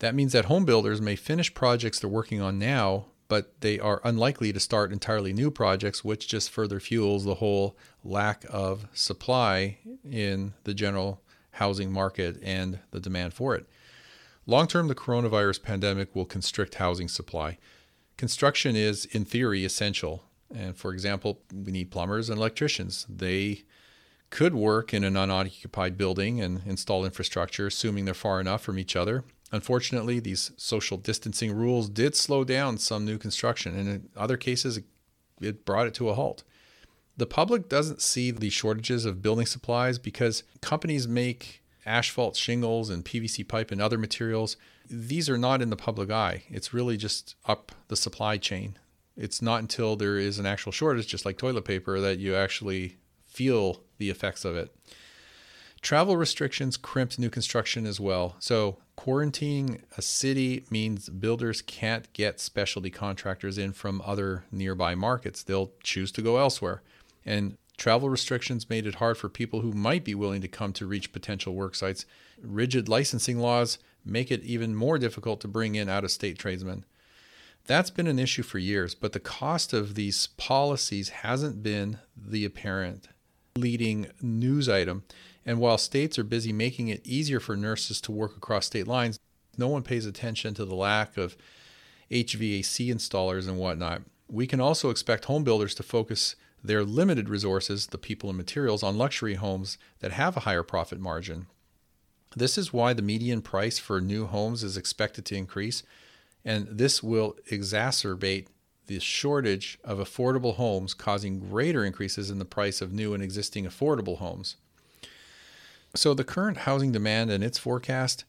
That 0.01 0.17
means 0.17 0.33
that 0.33 0.47
home 0.47 0.65
builders 0.65 1.01
may 1.01 1.15
finish 1.15 1.55
projects 1.55 2.01
they're 2.01 2.11
working 2.11 2.41
on 2.41 2.59
now, 2.59 3.07
but 3.29 3.61
they 3.61 3.79
are 3.79 4.01
unlikely 4.03 4.53
to 4.53 4.59
start 4.59 4.93
entirely 4.93 5.33
new 5.33 5.53
projects, 5.53 6.05
which 6.05 6.27
just 6.27 6.51
further 6.51 6.81
fuels 6.81 7.25
the 7.25 7.37
whole 7.37 7.77
lack 8.03 8.45
of 8.51 8.89
supply 8.93 9.79
in 10.11 10.55
the 10.65 10.75
general 10.75 11.23
housing 11.53 11.93
market 11.93 12.37
and 12.43 12.81
the 12.91 12.99
demand 12.99 13.33
for 13.33 13.55
it. 13.55 13.69
Long 14.49 14.67
term, 14.67 14.89
the 14.89 14.95
coronavirus 14.95 15.63
pandemic 15.63 16.17
will 16.17 16.25
constrict 16.25 16.77
housing 16.77 17.07
supply. 17.07 17.59
Construction 18.17 18.77
is, 18.77 19.05
in 19.05 19.27
theory, 19.27 19.63
essential. 19.63 20.25
And 20.53 20.75
for 20.75 20.95
example, 20.95 21.43
we 21.53 21.71
need 21.71 21.91
plumbers 21.91 22.31
and 22.31 22.39
electricians. 22.39 23.05
They 23.11 23.65
could 24.31 24.55
work 24.55 24.95
in 24.95 25.05
an 25.05 25.19
unoccupied 25.19 25.99
building 25.99 26.41
and 26.41 26.63
install 26.65 27.05
infrastructure, 27.05 27.67
assuming 27.67 28.07
they're 28.07 28.15
far 28.15 28.41
enough 28.41 28.63
from 28.63 28.79
each 28.79 28.97
other. 28.97 29.23
Unfortunately, 29.53 30.19
these 30.19 30.53
social 30.57 30.97
distancing 30.97 31.53
rules 31.53 31.91
did 31.91 32.17
slow 32.17 32.43
down 32.43 32.79
some 32.79 33.05
new 33.05 33.19
construction, 33.19 33.79
and 33.79 33.87
in 33.87 34.09
other 34.17 34.39
cases, 34.39 34.81
it 35.43 35.67
brought 35.67 35.87
it 35.87 35.95
to 35.95 36.09
a 36.09 36.15
halt. 36.15 36.43
The 37.19 37.27
public 37.27 37.69
doesn't 37.69 38.01
see 38.01 38.31
the 38.31 38.49
shortages 38.49 39.05
of 39.05 39.21
building 39.21 39.47
supplies 39.47 39.99
because 39.99 40.43
companies 40.63 41.07
make 41.07 41.63
asphalt 41.89 42.37
shingles 42.37 42.91
and 42.91 43.05
PVC 43.05 43.47
pipe 43.47 43.71
and 43.71 43.81
other 43.81 43.99
materials. 43.99 44.57
These 44.89 45.29
are 45.29 45.39
not 45.39 45.63
in 45.63 45.71
the 45.71 45.77
public 45.77 46.11
eye. 46.11 46.45
It's 46.51 46.75
really 46.75 46.97
just 46.97 47.35
up 47.47 47.73
the 47.89 47.97
supply 47.97 48.37
chain. 48.37 48.79
It's 49.17 49.43
not 49.43 49.61
until 49.61 49.97
there 49.97 50.19
is 50.19 50.39
an 50.39 50.47
actual 50.47 50.71
shortage, 50.71 51.09
just 51.09 51.25
like 51.25 51.39
toilet 51.39 51.65
paper, 51.65 52.01
that 52.01 52.19
you 52.19 52.37
actually 52.37 52.99
feel 53.27 53.83
the 53.99 54.11
effects 54.11 54.45
of 54.45 54.57
it. 54.57 54.75
Travel 55.81 56.17
restrictions 56.17 56.77
crimped 56.77 57.19
new 57.19 57.31
construction 57.31 57.87
as 57.87 58.01
well. 58.01 58.37
So, 58.41 58.79
quarantining 58.97 59.83
a 59.97 60.03
city 60.03 60.65
means 60.71 61.09
builders 61.09 61.63
can't 61.63 62.13
get 62.13 62.41
specialty 62.41 62.91
contractors 62.91 63.59
in 63.59 63.73
from 63.73 64.03
other 64.05 64.45
nearby 64.51 64.95
markets. 64.95 65.43
They'll 65.43 65.73
choose 65.83 66.11
to 66.13 66.23
go 66.23 66.39
elsewhere. 66.39 66.83
And 67.25 67.57
travel 67.79 68.11
restrictions 68.11 68.69
made 68.69 68.87
it 68.87 68.97
hard 68.97 69.17
for 69.17 69.29
people 69.29 69.61
who 69.61 69.73
might 69.73 70.05
be 70.05 70.15
willing 70.15 70.43
to 70.43 70.49
come 70.49 70.73
to 70.75 70.87
reach 70.87 71.13
potential 71.13 71.55
work 71.55 71.75
sites. 71.75 72.05
Rigid 72.43 72.89
licensing 72.89 73.39
laws 73.39 73.79
make 74.05 74.31
it 74.31 74.43
even 74.43 74.75
more 74.75 74.99
difficult 74.99 75.41
to 75.41 75.49
bring 75.49 75.77
in 75.77 75.89
out 75.89 76.05
of 76.05 76.11
state 76.11 76.39
tradesmen. 76.39 76.85
That's 77.67 77.91
been 77.91 78.07
an 78.07 78.19
issue 78.19 78.43
for 78.43 78.59
years, 78.59 78.95
but 78.95 79.13
the 79.13 79.21
cost 79.21 79.73
of 79.73 79.95
these 79.95 80.27
policies 80.39 81.11
hasn't 81.11 81.63
been 81.63 81.99
the 82.17 82.45
apparent 82.45 83.09
leading 83.57 84.09
news 84.21 84.69
item. 84.69 85.05
And 85.47 85.61
while 85.61 85.79
states 85.79 86.19
are 86.19 86.25
busy 86.25 86.53
making 86.53 86.89
it 86.89 87.07
easier 87.07 87.41
for 87.41 87.57
nurses 87.57 88.01
to 88.03 88.13
work 88.13 88.37
across 88.37 88.67
state 88.67 88.87
lines, 88.87 89.19
no 89.57 89.69
one 89.69 89.83
pays 89.83 90.07
attention 90.07 90.55
to 90.55 90.65
the 90.65 90.75
lack 90.75 91.17
of 91.17 91.37
HVAC 92.11 92.89
installers 92.93 93.47
and 93.47 93.59
whatnot. 93.59 94.03
We 94.29 94.47
can 94.47 94.61
also 94.61 94.91
expect 94.91 95.27
home 95.27 95.45
builders 95.45 95.75
to 95.77 95.83
focus 95.83 96.37
their 96.69 96.85
limited 96.85 97.31
resources, 97.31 97.87
the 97.87 97.97
people 97.97 98.29
and 98.29 98.37
materials, 98.37 98.83
on 98.83 98.99
luxury 98.99 99.35
homes 99.35 99.79
that 100.01 100.13
have 100.13 100.37
a 100.37 100.41
higher 100.41 100.63
profit 100.63 101.01
margin. 101.01 101.47
This 102.37 102.59
is 102.59 102.75
why 102.75 102.93
the 102.93 103.01
median 103.01 103.41
price 103.41 103.79
for 103.79 104.03
new 104.03 104.27
homes 104.27 104.63
is 104.63 104.77
expected 104.77 105.25
to 105.25 105.35
increase, 105.35 105.83
and 106.45 106.69
this 106.71 107.03
will 107.03 107.37
exacerbate 107.51 108.49
the 108.87 109.01
shortage 109.01 109.79
of 109.83 109.99
affordable 109.99 110.57
homes, 110.57 110.93
causing 110.93 111.41
greater 111.41 111.87
increases 111.87 112.31
in 112.31 112.39
the 112.39 112.45
price 112.45 112.83
of 112.83 112.93
new 112.93 113.15
and 113.15 113.23
existing 113.23 113.65
affordable 113.65 114.19
homes. 114.19 114.57
So, 115.95 116.13
the 116.13 116.23
current 116.23 116.59
housing 116.59 116.93
demand 116.93 117.31
and 117.31 117.43
its 117.43 117.57
forecast, 117.57 118.27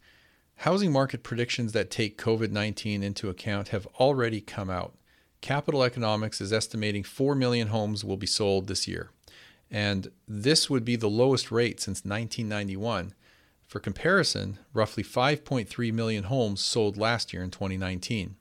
housing 0.57 0.93
market 0.93 1.23
predictions 1.23 1.73
that 1.73 1.91
take 1.91 2.17
COVID 2.17 2.51
19 2.51 3.03
into 3.03 3.27
account 3.27 3.67
have 3.69 3.85
already 3.99 4.39
come 4.39 4.69
out. 4.69 4.93
Capital 5.41 5.83
Economics 5.83 6.41
is 6.41 6.51
estimating 6.51 7.03
4 7.03 7.35
million 7.35 7.69
homes 7.69 8.03
will 8.03 8.17
be 8.17 8.27
sold 8.27 8.67
this 8.67 8.87
year. 8.87 9.11
And 9.71 10.11
this 10.27 10.69
would 10.69 10.83
be 10.83 10.95
the 10.95 11.09
lowest 11.09 11.51
rate 11.51 11.79
since 11.79 12.03
1991. 12.03 13.13
For 13.67 13.79
comparison, 13.79 14.57
roughly 14.73 15.03
5.3 15.03 15.93
million 15.93 16.23
homes 16.23 16.59
sold 16.59 16.97
last 16.97 17.33
year 17.33 17.43
in 17.43 17.51
2019. 17.51 18.35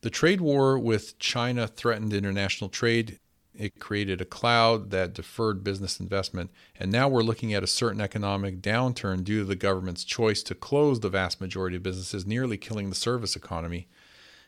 The 0.00 0.10
trade 0.10 0.40
war 0.40 0.78
with 0.78 1.18
China 1.18 1.66
threatened 1.66 2.12
international 2.12 2.70
trade. 2.70 3.18
It 3.52 3.80
created 3.80 4.20
a 4.20 4.24
cloud 4.24 4.90
that 4.90 5.12
deferred 5.12 5.64
business 5.64 5.98
investment. 5.98 6.52
And 6.78 6.92
now 6.92 7.08
we're 7.08 7.22
looking 7.22 7.52
at 7.52 7.64
a 7.64 7.66
certain 7.66 8.00
economic 8.00 8.62
downturn 8.62 9.24
due 9.24 9.40
to 9.40 9.44
the 9.44 9.56
government's 9.56 10.04
choice 10.04 10.44
to 10.44 10.54
close 10.54 11.00
the 11.00 11.08
vast 11.08 11.40
majority 11.40 11.76
of 11.76 11.82
businesses, 11.82 12.24
nearly 12.24 12.56
killing 12.56 12.90
the 12.90 12.94
service 12.94 13.34
economy. 13.34 13.88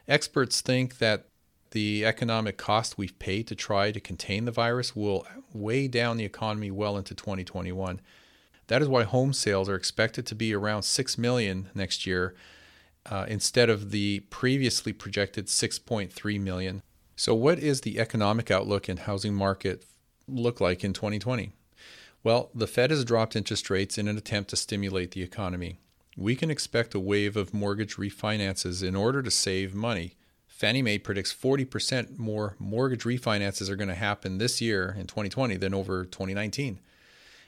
Experts 0.07 0.61
think 0.61 0.99
that 0.99 1.30
the 1.71 2.05
economic 2.05 2.57
cost 2.57 2.99
we've 2.99 3.19
paid 3.19 3.47
to 3.47 3.55
try 3.55 3.93
to 3.93 4.01
contain 4.01 4.45
the 4.45 4.51
virus 4.51 4.97
will 4.97 5.27
weigh 5.53 5.89
down 5.89 6.17
the 6.17 6.25
economy 6.25 6.71
well 6.71 6.97
into 6.97 7.15
2021. 7.15 8.01
That 8.67 8.83
is 8.83 8.89
why 8.89 9.05
home 9.05 9.33
sales 9.33 9.69
are 9.69 9.75
expected 9.75 10.27
to 10.27 10.35
be 10.35 10.55
around 10.55 10.83
6 10.83 11.19
million 11.19 11.71
next 11.75 12.07
year 12.07 12.35
uh, 13.07 13.27
instead 13.29 13.71
of 13.71 13.91
the 13.91 14.21
previously 14.31 14.93
projected 14.93 15.47
6.3 15.47 16.41
million. 16.41 16.83
So, 17.17 17.35
what 17.35 17.59
is 17.59 17.81
the 17.81 17.99
economic 17.99 18.51
outlook 18.51 18.89
and 18.89 19.01
housing 19.01 19.35
market 19.35 19.85
look 20.29 20.61
like 20.61 20.85
in 20.85 20.93
2020? 20.93 21.53
Well, 22.23 22.51
the 22.55 22.67
Fed 22.67 22.91
has 22.91 23.05
dropped 23.05 23.37
interest 23.37 23.71
rates 23.71 23.97
in 23.97 24.07
an 24.07 24.19
attempt 24.19 24.51
to 24.51 24.57
stimulate 24.57 25.13
the 25.13 25.23
economy. 25.23 25.79
We 26.17 26.37
can 26.37 26.51
expect 26.51 26.95
a 26.95 27.01
wave 27.01 27.37
of 27.37 27.55
mortgage 27.55 27.97
refinances 27.97 28.87
in 28.87 28.95
order 28.95 29.23
to 29.23 29.31
save 29.31 29.75
money. 29.75 30.17
Fannie 30.61 30.83
Mae 30.83 30.99
predicts 30.99 31.33
40% 31.33 32.19
more 32.19 32.55
mortgage 32.59 33.05
refinances 33.05 33.71
are 33.71 33.77
going 33.77 33.89
to 33.89 33.95
happen 33.95 34.37
this 34.37 34.61
year 34.61 34.95
in 34.99 35.07
2020 35.07 35.57
than 35.57 35.73
over 35.73 36.05
2019. 36.05 36.81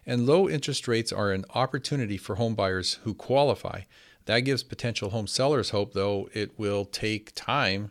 And 0.07 0.25
low 0.25 0.49
interest 0.49 0.89
rates 0.89 1.13
are 1.13 1.31
an 1.31 1.45
opportunity 1.55 2.17
for 2.17 2.37
homebuyers 2.37 3.01
who 3.01 3.13
qualify. 3.13 3.83
That 4.25 4.41
gives 4.41 4.63
potential 4.63 5.11
home 5.11 5.27
sellers 5.27 5.69
hope, 5.69 5.93
though 5.93 6.31
it 6.33 6.59
will 6.59 6.87
take 6.87 7.35
time 7.35 7.91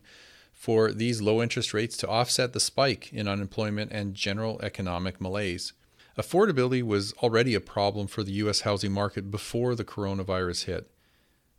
for 0.53 0.91
these 0.91 1.21
low 1.21 1.39
interest 1.39 1.71
rates 1.71 1.95
to 1.97 2.09
offset 2.09 2.53
the 2.53 2.59
spike 2.59 3.13
in 3.13 3.27
unemployment 3.27 3.91
and 3.91 4.15
general 4.15 4.59
economic 4.63 5.21
malaise. 5.21 5.73
Affordability 6.17 6.81
was 6.81 7.13
already 7.21 7.53
a 7.53 7.61
problem 7.61 8.07
for 8.07 8.23
the 8.23 8.31
U.S. 8.31 8.61
housing 8.61 8.91
market 8.91 9.29
before 9.29 9.75
the 9.75 9.85
coronavirus 9.85 10.65
hit. 10.65 10.89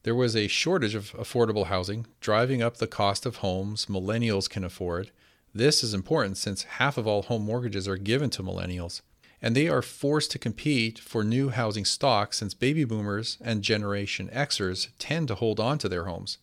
There 0.04 0.14
was 0.16 0.34
a 0.34 0.48
shortage 0.48 0.96
of 0.96 1.12
affordable 1.12 1.66
housing, 1.66 2.06
driving 2.20 2.60
up 2.60 2.78
the 2.78 2.88
cost 2.88 3.24
of 3.24 3.36
homes 3.36 3.86
millennials 3.86 4.50
can 4.50 4.64
afford. 4.64 5.12
This 5.54 5.84
is 5.84 5.94
important 5.94 6.38
since 6.38 6.64
half 6.64 6.98
of 6.98 7.06
all 7.06 7.22
home 7.22 7.44
mortgages 7.44 7.86
are 7.86 7.96
given 7.96 8.28
to 8.30 8.42
millennials, 8.42 9.00
and 9.40 9.54
they 9.54 9.68
are 9.68 9.80
forced 9.80 10.32
to 10.32 10.40
compete 10.40 10.98
for 10.98 11.22
new 11.22 11.50
housing 11.50 11.84
stock 11.84 12.34
since 12.34 12.52
baby 12.52 12.82
boomers 12.82 13.38
and 13.40 13.62
Generation 13.62 14.28
Xers 14.32 14.88
tend 14.98 15.28
to 15.28 15.36
hold 15.36 15.60
on 15.60 15.78
to 15.78 15.88
their 15.88 16.06
homes. 16.06 16.38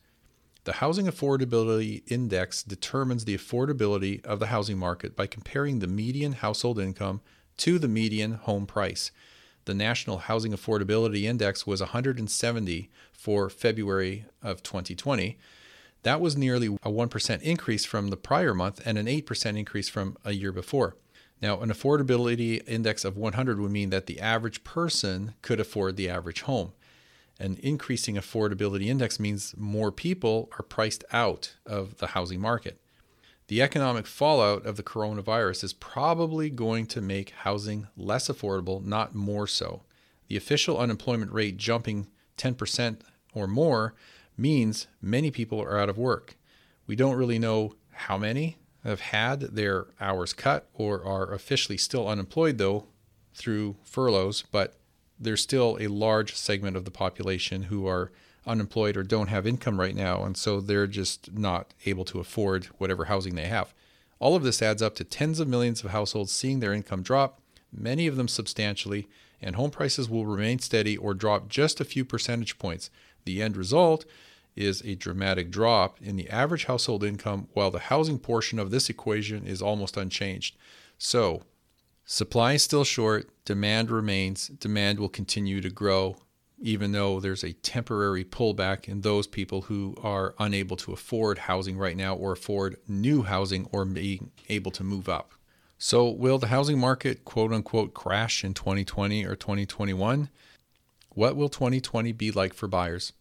The 0.64 0.74
Housing 0.74 1.08
Affordability 1.08 2.04
Index 2.10 2.64
determines 2.64 3.26
the 3.26 3.38
affordability 3.38 4.24
of 4.26 4.40
the 4.40 4.48
housing 4.48 4.78
market 4.78 5.18
by 5.18 5.28
comparing 5.28 5.80
the 5.80 5.88
median 5.88 6.34
household 6.34 6.80
income 6.80 7.20
to 7.58 7.78
the 7.78 7.88
median 7.90 8.34
home 8.34 8.66
price. 8.66 9.12
The 9.66 9.74
National 9.74 10.20
Housing 10.20 10.52
Affordability 10.52 11.24
Index 11.24 11.68
was 11.68 11.82
170 11.82 12.90
for 13.12 13.50
February 13.50 14.26
of 14.42 14.64
2020. 14.64 15.38
That 16.04 16.22
was 16.22 16.38
nearly 16.38 16.68
a 16.68 16.90
1% 16.90 17.42
increase 17.42 17.86
from 17.86 18.10
the 18.10 18.18
prior 18.18 18.54
month 18.54 18.82
and 18.86 18.98
an 18.98 19.06
8% 19.06 19.58
increase 19.58 19.90
from 19.90 20.18
a 20.24 20.32
year 20.32 20.52
before. 20.52 20.96
Now, 21.42 21.60
an 21.62 21.70
affordability 21.70 22.68
index 22.68 23.06
of 23.06 23.18
100 23.18 23.60
would 23.60 23.72
mean 23.72 23.90
that 23.92 24.08
the 24.08 24.20
average 24.20 24.64
person 24.64 25.36
could 25.42 25.60
afford 25.60 25.96
the 25.96 26.10
average 26.10 26.42
home. 26.42 26.74
An 27.40 27.58
increasing 27.64 28.16
affordability 28.16 28.88
index 28.88 29.20
means 29.20 29.56
more 29.58 29.92
people 29.92 30.50
are 30.58 30.64
priced 30.64 31.06
out 31.14 31.56
of 31.66 31.98
the 31.98 32.08
housing 32.08 32.42
market. 32.42 32.80
The 33.50 33.64
economic 33.64 34.06
fallout 34.06 34.68
of 34.68 34.78
the 34.78 34.84
coronavirus 34.84 35.64
is 35.64 35.74
probably 35.74 36.52
going 36.52 36.86
to 36.86 37.02
make 37.02 37.32
housing 37.32 37.88
less 37.98 38.28
affordable, 38.28 38.86
not 38.86 39.16
more 39.16 39.48
so. 39.48 39.82
The 40.28 40.38
official 40.38 40.78
unemployment 40.78 41.32
rate 41.32 41.58
jumping 41.58 42.10
10% 42.38 43.00
or 43.34 43.48
more 43.48 43.96
means 44.38 44.86
many 45.02 45.32
people 45.32 45.60
are 45.60 45.80
out 45.80 45.90
of 45.90 45.98
work. 45.98 46.38
We 46.86 46.96
don't 46.96 47.16
really 47.16 47.40
know 47.40 47.74
how 47.90 48.20
many 48.20 48.60
have 48.84 49.00
had 49.00 49.40
their 49.42 49.88
hours 50.00 50.32
cut 50.32 50.70
or 50.76 51.04
are 51.04 51.34
officially 51.34 51.78
still 51.80 52.08
unemployed, 52.08 52.60
though, 52.60 52.86
through 53.34 53.78
furloughs, 53.84 54.44
but 54.52 54.76
there's 55.20 55.42
still 55.42 55.76
a 55.80 55.88
large 55.88 56.36
segment 56.36 56.78
of 56.78 56.86
the 56.86 56.92
population 56.92 57.64
who 57.64 57.88
are 57.88 58.12
unemployed 58.46 58.98
or 58.98 59.04
don't 59.04 59.28
have 59.28 59.46
income 59.46 59.80
right 59.80 59.96
now, 59.96 60.24
and 60.24 60.36
so 60.38 60.60
they're 60.62 60.88
just 60.88 61.34
not 61.34 61.74
able 61.86 62.06
to 62.06 62.20
afford 62.20 62.66
whatever 62.78 63.06
housing 63.06 63.36
they 63.36 63.48
have. 63.48 63.74
All 64.20 64.36
of 64.36 64.44
this 64.44 64.62
adds 64.62 64.82
up 64.82 64.96
to 64.96 65.04
tens 65.04 65.40
of 65.40 65.48
millions 65.48 65.84
of 65.84 65.92
households 65.92 66.32
seeing 66.32 66.60
their 66.60 66.74
income 66.74 67.02
drop, 67.02 67.42
many 67.72 68.08
of 68.08 68.16
them 68.16 68.28
substantially, 68.28 69.08
and 69.42 69.56
home 69.56 69.72
prices 69.72 70.10
will 70.10 70.26
remain 70.26 70.60
steady 70.60 70.98
or 70.98 71.14
drop 71.14 71.48
just 71.48 71.80
a 71.80 71.86
few 71.86 72.04
percentage 72.04 72.58
points. 72.58 72.90
The 73.26 73.42
end 73.42 73.56
result 73.56 74.06
is 74.56 74.82
a 74.82 74.96
dramatic 74.96 75.50
drop 75.50 75.98
in 76.02 76.18
the 76.18 76.30
average 76.30 76.66
household 76.66 77.04
income, 77.04 77.48
while 77.54 77.72
the 77.72 77.80
housing 77.80 78.20
portion 78.20 78.60
of 78.60 78.72
this 78.72 78.90
equation 78.90 79.46
is 79.46 79.62
almost 79.62 79.96
unchanged. 79.96 80.58
So, 80.98 81.44
supply 82.04 82.54
is 82.54 82.64
still 82.64 82.84
short, 82.84 83.30
demand 83.46 83.90
remains, 83.90 84.50
demand 84.50 85.00
will 85.00 85.10
continue 85.10 85.62
to 85.62 85.70
grow 85.70 86.18
even 86.62 86.92
though 86.92 87.20
there's 87.20 87.44
a 87.44 87.54
temporary 87.54 88.24
pullback 88.24 88.88
in 88.88 89.02
those 89.02 89.28
people 89.28 89.64
who 89.64 89.96
are 90.04 90.36
unable 90.40 90.76
to 90.78 90.92
afford 90.92 91.38
housing 91.38 91.78
right 91.78 91.98
now 91.98 92.16
or 92.16 92.34
afford 92.34 92.78
new 92.88 93.24
housing 93.24 93.68
or 93.72 93.86
being 93.86 94.32
able 94.50 94.72
to 94.72 94.84
move 94.84 95.08
up. 95.08 95.34
So, 95.78 96.10
will 96.10 96.38
the 96.38 96.48
housing 96.48 96.78
market 96.78 97.24
quote 97.24 97.54
unquote 97.54 97.94
crash 97.94 98.44
in 98.44 98.54
2020 98.54 99.26
or 99.26 99.36
2021? 99.36 100.30
What 101.10 101.36
will 101.36 101.50
2020 101.50 102.12
be 102.12 102.32
like 102.32 102.54
for 102.54 102.68
buyers? 102.68 103.14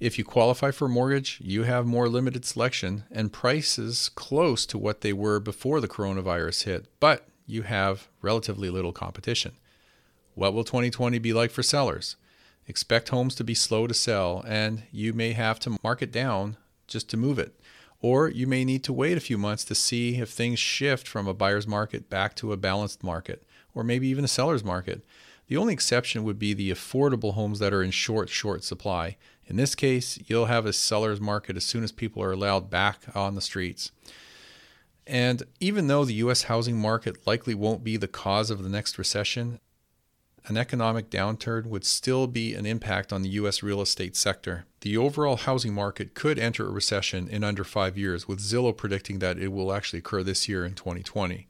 If 0.00 0.18
you 0.18 0.24
qualify 0.24 0.70
for 0.70 0.86
a 0.86 0.88
mortgage, 0.88 1.38
you 1.42 1.64
have 1.64 1.86
more 1.86 2.08
limited 2.08 2.44
selection 2.44 3.04
and 3.10 3.32
prices 3.32 4.08
close 4.08 4.64
to 4.66 4.78
what 4.78 5.02
they 5.02 5.12
were 5.12 5.38
before 5.38 5.80
the 5.80 5.88
coronavirus 5.88 6.64
hit, 6.64 6.86
but 7.00 7.28
you 7.46 7.62
have 7.62 8.08
relatively 8.22 8.70
little 8.70 8.92
competition. 8.92 9.52
What 10.34 10.54
will 10.54 10.64
2020 10.64 11.18
be 11.18 11.32
like 11.32 11.50
for 11.50 11.62
sellers? 11.62 12.16
Expect 12.70 13.08
homes 13.08 13.34
to 13.34 13.42
be 13.42 13.52
slow 13.52 13.88
to 13.88 13.92
sell, 13.94 14.44
and 14.46 14.84
you 14.92 15.12
may 15.12 15.32
have 15.32 15.58
to 15.58 15.76
mark 15.82 16.02
it 16.02 16.12
down 16.12 16.56
just 16.86 17.10
to 17.10 17.16
move 17.16 17.36
it. 17.36 17.58
Or 18.00 18.28
you 18.28 18.46
may 18.46 18.64
need 18.64 18.84
to 18.84 18.92
wait 18.92 19.16
a 19.16 19.20
few 19.20 19.36
months 19.36 19.64
to 19.64 19.74
see 19.74 20.18
if 20.18 20.30
things 20.30 20.60
shift 20.60 21.08
from 21.08 21.26
a 21.26 21.34
buyer's 21.34 21.66
market 21.66 22.08
back 22.08 22.36
to 22.36 22.52
a 22.52 22.56
balanced 22.56 23.02
market, 23.02 23.42
or 23.74 23.82
maybe 23.82 24.06
even 24.06 24.24
a 24.24 24.28
seller's 24.28 24.62
market. 24.62 25.04
The 25.48 25.56
only 25.56 25.72
exception 25.72 26.22
would 26.22 26.38
be 26.38 26.54
the 26.54 26.70
affordable 26.70 27.34
homes 27.34 27.58
that 27.58 27.74
are 27.74 27.82
in 27.82 27.90
short, 27.90 28.28
short 28.28 28.62
supply. 28.62 29.16
In 29.46 29.56
this 29.56 29.74
case, 29.74 30.20
you'll 30.28 30.46
have 30.46 30.64
a 30.64 30.72
seller's 30.72 31.20
market 31.20 31.56
as 31.56 31.64
soon 31.64 31.82
as 31.82 31.90
people 31.90 32.22
are 32.22 32.30
allowed 32.30 32.70
back 32.70 33.00
on 33.16 33.34
the 33.34 33.40
streets. 33.40 33.90
And 35.08 35.42
even 35.58 35.88
though 35.88 36.04
the 36.04 36.14
US 36.14 36.44
housing 36.44 36.78
market 36.78 37.26
likely 37.26 37.56
won't 37.56 37.82
be 37.82 37.96
the 37.96 38.06
cause 38.06 38.48
of 38.48 38.62
the 38.62 38.68
next 38.68 38.96
recession, 38.96 39.58
an 40.46 40.56
economic 40.56 41.10
downturn 41.10 41.66
would 41.66 41.84
still 41.84 42.26
be 42.26 42.54
an 42.54 42.66
impact 42.66 43.12
on 43.12 43.22
the 43.22 43.28
U.S. 43.30 43.62
real 43.62 43.80
estate 43.80 44.16
sector. 44.16 44.64
The 44.80 44.96
overall 44.96 45.36
housing 45.36 45.74
market 45.74 46.14
could 46.14 46.38
enter 46.38 46.66
a 46.66 46.72
recession 46.72 47.28
in 47.28 47.44
under 47.44 47.64
five 47.64 47.98
years, 47.98 48.26
with 48.26 48.40
Zillow 48.40 48.76
predicting 48.76 49.18
that 49.18 49.38
it 49.38 49.48
will 49.48 49.72
actually 49.72 49.98
occur 49.98 50.22
this 50.22 50.48
year 50.48 50.64
in 50.64 50.74
2020. 50.74 51.46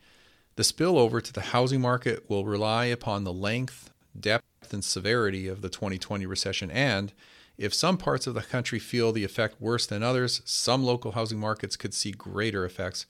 The 0.56 0.62
spillover 0.62 1.22
to 1.22 1.32
the 1.32 1.40
housing 1.40 1.80
market 1.80 2.28
will 2.28 2.44
rely 2.44 2.86
upon 2.86 3.24
the 3.24 3.32
length, 3.32 3.90
depth, 4.18 4.72
and 4.72 4.84
severity 4.84 5.48
of 5.48 5.62
the 5.62 5.68
2020 5.68 6.26
recession, 6.26 6.70
and 6.70 7.12
if 7.56 7.74
some 7.74 7.98
parts 7.98 8.26
of 8.26 8.34
the 8.34 8.40
country 8.40 8.78
feel 8.78 9.12
the 9.12 9.24
effect 9.24 9.60
worse 9.60 9.86
than 9.86 10.02
others, 10.02 10.40
some 10.44 10.82
local 10.82 11.12
housing 11.12 11.38
markets 11.38 11.76
could 11.76 11.92
see 11.92 12.10
greater 12.10 12.64
effects. 12.64 13.04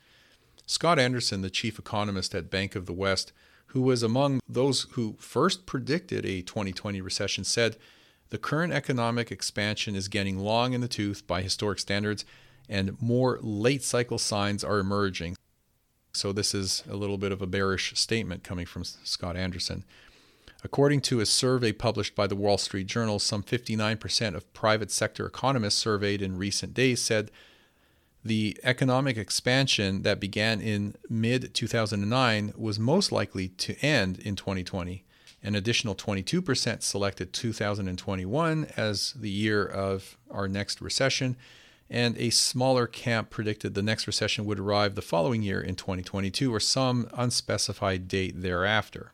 Scott 0.67 0.99
Anderson, 0.99 1.43
the 1.43 1.51
chief 1.51 1.79
economist 1.79 2.35
at 2.35 2.51
Bank 2.51 2.75
of 2.75 2.87
the 2.87 2.93
West, 2.93 3.33
who 3.71 3.83
was 3.83 4.03
among 4.03 4.41
those 4.49 4.83
who 4.93 5.17
first 5.19 5.65
predicted 5.67 6.25
a 6.25 6.43
2020 6.43 7.01
recession, 7.01 7.45
said 7.45 7.77
the 8.31 8.39
current 8.39 8.73
economic 8.73 9.31
expansion 9.31 9.95
is 9.95 10.09
getting 10.09 10.39
long 10.39 10.73
in 10.73 10.81
the 10.81 10.89
tooth 10.89 11.27
by 11.27 11.43
historic 11.43 11.79
standards, 11.79 12.25
and 12.69 13.01
more 13.01 13.39
late 13.43 13.83
cycle 13.83 14.19
signs 14.19 14.65
are 14.65 14.79
emerging. 14.79 15.37
So, 16.13 16.33
this 16.33 16.55
is 16.55 16.83
a 16.91 16.97
little 16.97 17.19
bit 17.19 17.31
of 17.31 17.41
a 17.41 17.47
bearish 17.47 17.97
statement 17.97 18.43
coming 18.43 18.67
from 18.67 18.83
Scott 18.83 19.37
Anderson. 19.37 19.85
According 20.65 21.01
to 21.03 21.21
a 21.21 21.27
survey 21.27 21.73
published 21.73 22.15
by 22.15 22.27
the 22.27 22.37
Wall 22.37 22.59
Street 22.59 22.89
Journal, 22.89 23.19
some 23.19 23.43
59% 23.43 24.35
of 24.35 24.53
private 24.53 24.91
sector 24.91 25.27
economists 25.27 25.77
surveyed 25.77 26.21
in 26.21 26.37
recent 26.37 26.75
days 26.75 27.01
said 27.01 27.31
the 28.25 28.59
economic 28.63 29.17
expansion 29.17 30.03
that 30.03 30.21
began 30.21 30.61
in 30.61 30.95
mid 31.09 31.55
2009 31.55 32.53
was 32.57 32.79
most 32.79 33.13
likely 33.13 33.49
to 33.49 33.79
end 33.85 34.19
in 34.19 34.37
2020. 34.37 35.05
An 35.43 35.55
additional 35.55 35.95
22% 35.95 36.83
selected 36.83 37.33
2021 37.33 38.67
as 38.77 39.15
the 39.15 39.31
year 39.31 39.65
of 39.65 40.19
our 40.31 40.47
next 40.47 40.83
recession, 40.83 41.37
and 41.89 42.17
a 42.19 42.29
smaller 42.29 42.87
camp 42.87 43.31
predicted 43.31 43.75
the 43.75 43.83
next 43.83 44.07
recession 44.07 44.45
would 44.45 44.61
arrive 44.61 44.95
the 44.95 45.03
following 45.03 45.43
year 45.43 45.61
in 45.61 45.75
2022 45.77 46.55
or 46.55 46.61
some 46.61 47.09
unspecified 47.15 48.07
date 48.07 48.43
thereafter. 48.43 49.13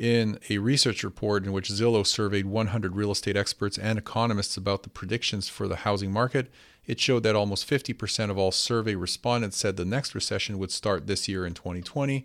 In 0.00 0.38
a 0.48 0.56
research 0.56 1.04
report 1.04 1.44
in 1.44 1.52
which 1.52 1.68
Zillow 1.68 2.06
surveyed 2.06 2.46
100 2.46 2.96
real 2.96 3.10
estate 3.10 3.36
experts 3.36 3.76
and 3.76 3.98
economists 3.98 4.56
about 4.56 4.82
the 4.82 4.88
predictions 4.88 5.50
for 5.50 5.68
the 5.68 5.76
housing 5.76 6.10
market, 6.10 6.50
it 6.86 6.98
showed 6.98 7.22
that 7.24 7.36
almost 7.36 7.68
50% 7.68 8.30
of 8.30 8.38
all 8.38 8.50
survey 8.50 8.94
respondents 8.94 9.58
said 9.58 9.76
the 9.76 9.84
next 9.84 10.14
recession 10.14 10.58
would 10.58 10.70
start 10.72 11.06
this 11.06 11.28
year 11.28 11.44
in 11.44 11.52
2020, 11.52 12.24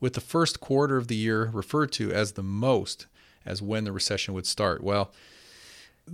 with 0.00 0.14
the 0.14 0.20
first 0.20 0.58
quarter 0.58 0.96
of 0.96 1.06
the 1.06 1.14
year 1.14 1.48
referred 1.52 1.92
to 1.92 2.12
as 2.12 2.32
the 2.32 2.42
most 2.42 3.06
as 3.46 3.62
when 3.62 3.84
the 3.84 3.92
recession 3.92 4.34
would 4.34 4.46
start. 4.46 4.82
Well, 4.82 5.12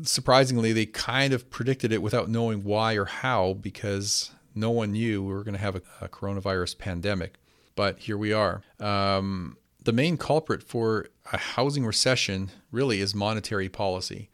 surprisingly, 0.02 0.74
they 0.74 0.84
kind 0.84 1.32
of 1.32 1.48
predicted 1.48 1.90
it 1.90 2.02
without 2.02 2.28
knowing 2.28 2.64
why 2.64 2.96
or 2.96 3.06
how 3.06 3.54
because 3.54 4.32
no 4.54 4.70
one 4.70 4.92
knew 4.92 5.22
we 5.22 5.32
were 5.32 5.42
going 5.42 5.54
to 5.54 5.60
have 5.60 5.76
a, 5.76 5.82
a 6.02 6.08
coronavirus 6.10 6.76
pandemic. 6.76 7.38
But 7.74 8.00
here 8.00 8.18
we 8.18 8.34
are. 8.34 8.60
Um, 8.78 9.56
the 9.82 9.92
main 9.92 10.16
culprit 10.16 10.62
for 10.62 11.06
a 11.32 11.38
housing 11.38 11.86
recession 11.86 12.50
really 12.70 13.00
is 13.00 13.14
monetary 13.14 13.68
policy. 13.68 14.28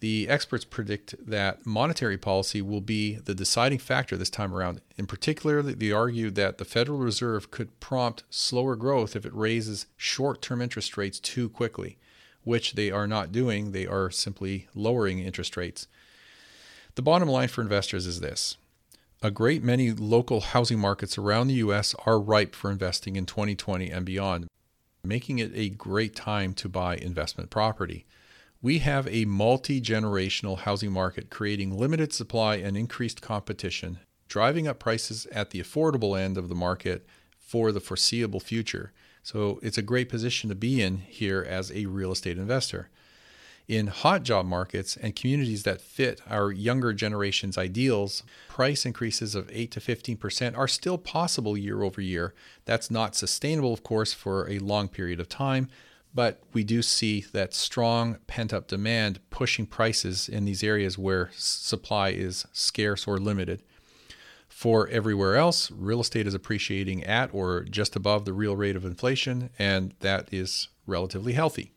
The 0.00 0.28
experts 0.28 0.64
predict 0.64 1.14
that 1.18 1.66
monetary 1.66 2.16
policy 2.16 2.62
will 2.62 2.80
be 2.80 3.16
the 3.16 3.34
deciding 3.34 3.78
factor 3.78 4.16
this 4.16 4.30
time 4.30 4.54
around. 4.54 4.80
In 4.96 5.06
particular, 5.06 5.62
they 5.62 5.92
argue 5.92 6.30
that 6.30 6.56
the 6.56 6.64
Federal 6.64 6.98
Reserve 6.98 7.50
could 7.50 7.78
prompt 7.80 8.24
slower 8.30 8.76
growth 8.76 9.14
if 9.14 9.26
it 9.26 9.34
raises 9.34 9.86
short 9.98 10.40
term 10.40 10.62
interest 10.62 10.96
rates 10.96 11.20
too 11.20 11.50
quickly, 11.50 11.98
which 12.44 12.74
they 12.74 12.90
are 12.90 13.06
not 13.06 13.32
doing. 13.32 13.72
They 13.72 13.86
are 13.86 14.10
simply 14.10 14.68
lowering 14.74 15.18
interest 15.18 15.56
rates. 15.56 15.86
The 16.94 17.02
bottom 17.02 17.28
line 17.28 17.48
for 17.48 17.60
investors 17.60 18.06
is 18.06 18.20
this 18.20 18.56
a 19.22 19.30
great 19.30 19.62
many 19.62 19.92
local 19.92 20.40
housing 20.40 20.78
markets 20.78 21.18
around 21.18 21.48
the 21.48 21.54
U.S. 21.54 21.94
are 22.06 22.18
ripe 22.18 22.54
for 22.54 22.70
investing 22.70 23.16
in 23.16 23.26
2020 23.26 23.90
and 23.90 24.06
beyond, 24.06 24.46
making 25.02 25.38
it 25.38 25.52
a 25.54 25.70
great 25.70 26.14
time 26.14 26.54
to 26.54 26.68
buy 26.68 26.96
investment 26.96 27.50
property. 27.50 28.06
We 28.62 28.80
have 28.80 29.08
a 29.08 29.24
multi 29.24 29.80
generational 29.80 30.58
housing 30.58 30.92
market 30.92 31.30
creating 31.30 31.76
limited 31.76 32.12
supply 32.12 32.56
and 32.56 32.76
increased 32.76 33.22
competition, 33.22 33.98
driving 34.28 34.68
up 34.68 34.78
prices 34.78 35.26
at 35.32 35.50
the 35.50 35.60
affordable 35.60 36.18
end 36.18 36.36
of 36.36 36.48
the 36.48 36.54
market 36.54 37.06
for 37.38 37.72
the 37.72 37.80
foreseeable 37.80 38.40
future. 38.40 38.92
So 39.22 39.58
it's 39.62 39.78
a 39.78 39.82
great 39.82 40.08
position 40.08 40.48
to 40.50 40.54
be 40.54 40.82
in 40.82 40.98
here 40.98 41.44
as 41.46 41.72
a 41.72 41.86
real 41.86 42.12
estate 42.12 42.38
investor 42.38 42.90
in 43.70 43.86
hot 43.86 44.24
job 44.24 44.44
markets 44.44 44.96
and 44.96 45.14
communities 45.14 45.62
that 45.62 45.80
fit 45.80 46.20
our 46.28 46.50
younger 46.50 46.92
generation's 46.92 47.56
ideals, 47.56 48.24
price 48.48 48.84
increases 48.84 49.36
of 49.36 49.48
8 49.52 49.70
to 49.70 49.78
15% 49.78 50.58
are 50.58 50.66
still 50.66 50.98
possible 50.98 51.56
year 51.56 51.84
over 51.84 52.00
year. 52.00 52.34
That's 52.64 52.90
not 52.90 53.14
sustainable, 53.14 53.72
of 53.72 53.84
course, 53.84 54.12
for 54.12 54.50
a 54.50 54.58
long 54.58 54.88
period 54.88 55.20
of 55.20 55.28
time, 55.28 55.68
but 56.12 56.42
we 56.52 56.64
do 56.64 56.82
see 56.82 57.24
that 57.32 57.54
strong 57.54 58.18
pent 58.26 58.52
up 58.52 58.66
demand 58.66 59.20
pushing 59.30 59.66
prices 59.66 60.28
in 60.28 60.46
these 60.46 60.64
areas 60.64 60.98
where 60.98 61.30
supply 61.36 62.08
is 62.08 62.48
scarce 62.52 63.06
or 63.06 63.18
limited. 63.18 63.62
For 64.48 64.88
everywhere 64.88 65.36
else, 65.36 65.70
real 65.70 66.00
estate 66.00 66.26
is 66.26 66.34
appreciating 66.34 67.04
at 67.04 67.32
or 67.32 67.62
just 67.62 67.94
above 67.94 68.24
the 68.24 68.32
real 68.32 68.56
rate 68.56 68.74
of 68.74 68.84
inflation, 68.84 69.50
and 69.60 69.94
that 70.00 70.28
is 70.32 70.66
relatively 70.88 71.34
healthy. 71.34 71.70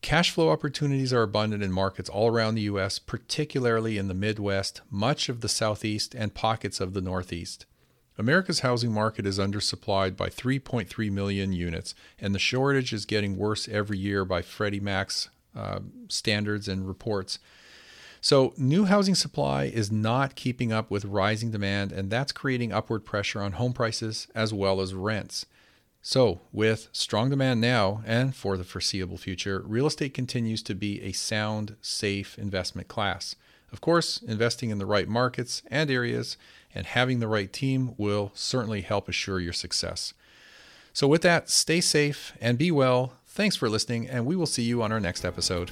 Cash 0.00 0.30
flow 0.30 0.50
opportunities 0.50 1.12
are 1.12 1.22
abundant 1.22 1.62
in 1.62 1.72
markets 1.72 2.08
all 2.08 2.28
around 2.28 2.54
the 2.54 2.62
U.S., 2.62 2.98
particularly 2.98 3.98
in 3.98 4.08
the 4.08 4.14
Midwest, 4.14 4.80
much 4.90 5.28
of 5.28 5.40
the 5.40 5.48
Southeast, 5.48 6.14
and 6.14 6.34
pockets 6.34 6.80
of 6.80 6.94
the 6.94 7.00
Northeast. 7.00 7.66
America's 8.16 8.60
housing 8.60 8.92
market 8.92 9.26
is 9.26 9.38
undersupplied 9.38 10.16
by 10.16 10.28
3.3 10.28 11.10
million 11.10 11.52
units, 11.52 11.94
and 12.18 12.34
the 12.34 12.38
shortage 12.38 12.92
is 12.92 13.06
getting 13.06 13.36
worse 13.36 13.68
every 13.68 13.98
year 13.98 14.24
by 14.24 14.42
Freddie 14.42 14.80
Mac's 14.80 15.30
uh, 15.54 15.80
standards 16.08 16.68
and 16.68 16.86
reports. 16.86 17.38
So, 18.20 18.54
new 18.56 18.86
housing 18.86 19.14
supply 19.14 19.64
is 19.64 19.92
not 19.92 20.34
keeping 20.34 20.72
up 20.72 20.90
with 20.90 21.04
rising 21.04 21.52
demand, 21.52 21.92
and 21.92 22.10
that's 22.10 22.32
creating 22.32 22.72
upward 22.72 23.04
pressure 23.04 23.40
on 23.40 23.52
home 23.52 23.72
prices 23.72 24.26
as 24.34 24.52
well 24.52 24.80
as 24.80 24.94
rents. 24.94 25.46
So, 26.00 26.42
with 26.52 26.88
strong 26.92 27.28
demand 27.28 27.60
now 27.60 28.02
and 28.06 28.34
for 28.34 28.56
the 28.56 28.64
foreseeable 28.64 29.18
future, 29.18 29.62
real 29.66 29.86
estate 29.86 30.14
continues 30.14 30.62
to 30.62 30.74
be 30.74 31.02
a 31.02 31.12
sound, 31.12 31.76
safe 31.80 32.38
investment 32.38 32.88
class. 32.88 33.34
Of 33.72 33.80
course, 33.80 34.22
investing 34.22 34.70
in 34.70 34.78
the 34.78 34.86
right 34.86 35.08
markets 35.08 35.62
and 35.70 35.90
areas 35.90 36.36
and 36.74 36.86
having 36.86 37.18
the 37.18 37.28
right 37.28 37.52
team 37.52 37.94
will 37.98 38.30
certainly 38.34 38.80
help 38.82 39.08
assure 39.08 39.40
your 39.40 39.52
success. 39.52 40.14
So, 40.92 41.06
with 41.06 41.22
that, 41.22 41.50
stay 41.50 41.80
safe 41.80 42.32
and 42.40 42.56
be 42.56 42.70
well. 42.70 43.12
Thanks 43.26 43.56
for 43.56 43.68
listening, 43.68 44.08
and 44.08 44.24
we 44.24 44.36
will 44.36 44.46
see 44.46 44.62
you 44.62 44.82
on 44.82 44.92
our 44.92 45.00
next 45.00 45.24
episode. 45.24 45.70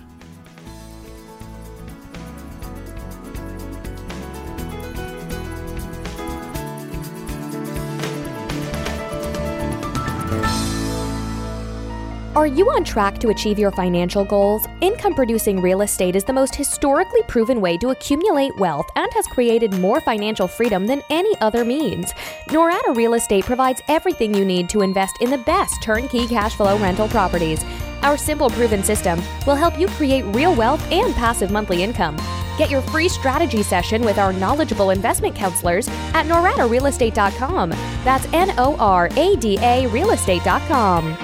Are 12.37 12.47
you 12.47 12.71
on 12.71 12.85
track 12.85 13.19
to 13.21 13.31
achieve 13.31 13.59
your 13.59 13.71
financial 13.71 14.23
goals? 14.23 14.67
Income 14.83 15.15
producing 15.15 15.59
real 15.59 15.81
estate 15.81 16.15
is 16.15 16.23
the 16.23 16.35
most 16.35 16.55
historically 16.55 17.23
proven 17.23 17.63
way 17.63 17.79
to 17.79 17.89
accumulate 17.89 18.55
wealth 18.59 18.87
and 18.95 19.11
has 19.15 19.27
created 19.27 19.73
more 19.79 20.03
financial 20.03 20.47
freedom 20.47 20.87
than 20.87 21.03
any 21.09 21.35
other 21.41 21.65
means. 21.65 22.13
Norada 22.49 22.95
Real 22.95 23.15
Estate 23.15 23.47
provides 23.47 23.81
everything 23.89 24.35
you 24.35 24.45
need 24.45 24.69
to 24.69 24.83
invest 24.83 25.17
in 25.23 25.31
the 25.31 25.39
best 25.39 25.83
turnkey 25.83 26.27
cash 26.27 26.55
flow 26.55 26.79
rental 26.79 27.09
properties. 27.09 27.65
Our 28.03 28.17
simple 28.17 28.51
proven 28.51 28.83
system 28.83 29.21
will 29.47 29.57
help 29.57 29.79
you 29.79 29.89
create 29.89 30.23
real 30.27 30.55
wealth 30.55 30.87
and 30.93 31.15
passive 31.15 31.51
monthly 31.51 31.83
income. 31.83 32.17
Get 32.59 32.71
your 32.71 32.81
free 32.81 33.09
strategy 33.09 33.63
session 33.63 34.03
with 34.03 34.19
our 34.19 34.33
knowledgeable 34.33 34.91
investment 34.91 35.35
counselors 35.35 35.89
at 36.15 36.27
noradarealestate.com. 36.27 37.71
That's 37.71 38.27
N 38.33 38.55
O 38.59 38.77
R 38.79 39.09
A 39.17 39.37
D 39.37 39.57
A 39.59 39.89
realestate.com. 39.89 41.17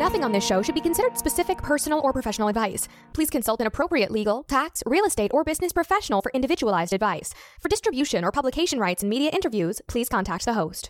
Nothing 0.00 0.24
on 0.24 0.32
this 0.32 0.46
show 0.46 0.62
should 0.62 0.74
be 0.74 0.80
considered 0.80 1.18
specific 1.18 1.58
personal 1.58 2.00
or 2.02 2.14
professional 2.14 2.48
advice. 2.48 2.88
Please 3.12 3.28
consult 3.28 3.60
an 3.60 3.66
appropriate 3.66 4.10
legal, 4.10 4.44
tax, 4.44 4.82
real 4.86 5.04
estate, 5.04 5.30
or 5.34 5.44
business 5.44 5.74
professional 5.74 6.22
for 6.22 6.32
individualized 6.32 6.94
advice. 6.94 7.34
For 7.60 7.68
distribution 7.68 8.24
or 8.24 8.32
publication 8.32 8.78
rights 8.78 9.02
and 9.02 9.10
media 9.10 9.28
interviews, 9.30 9.82
please 9.88 10.08
contact 10.08 10.46
the 10.46 10.54
host. 10.54 10.88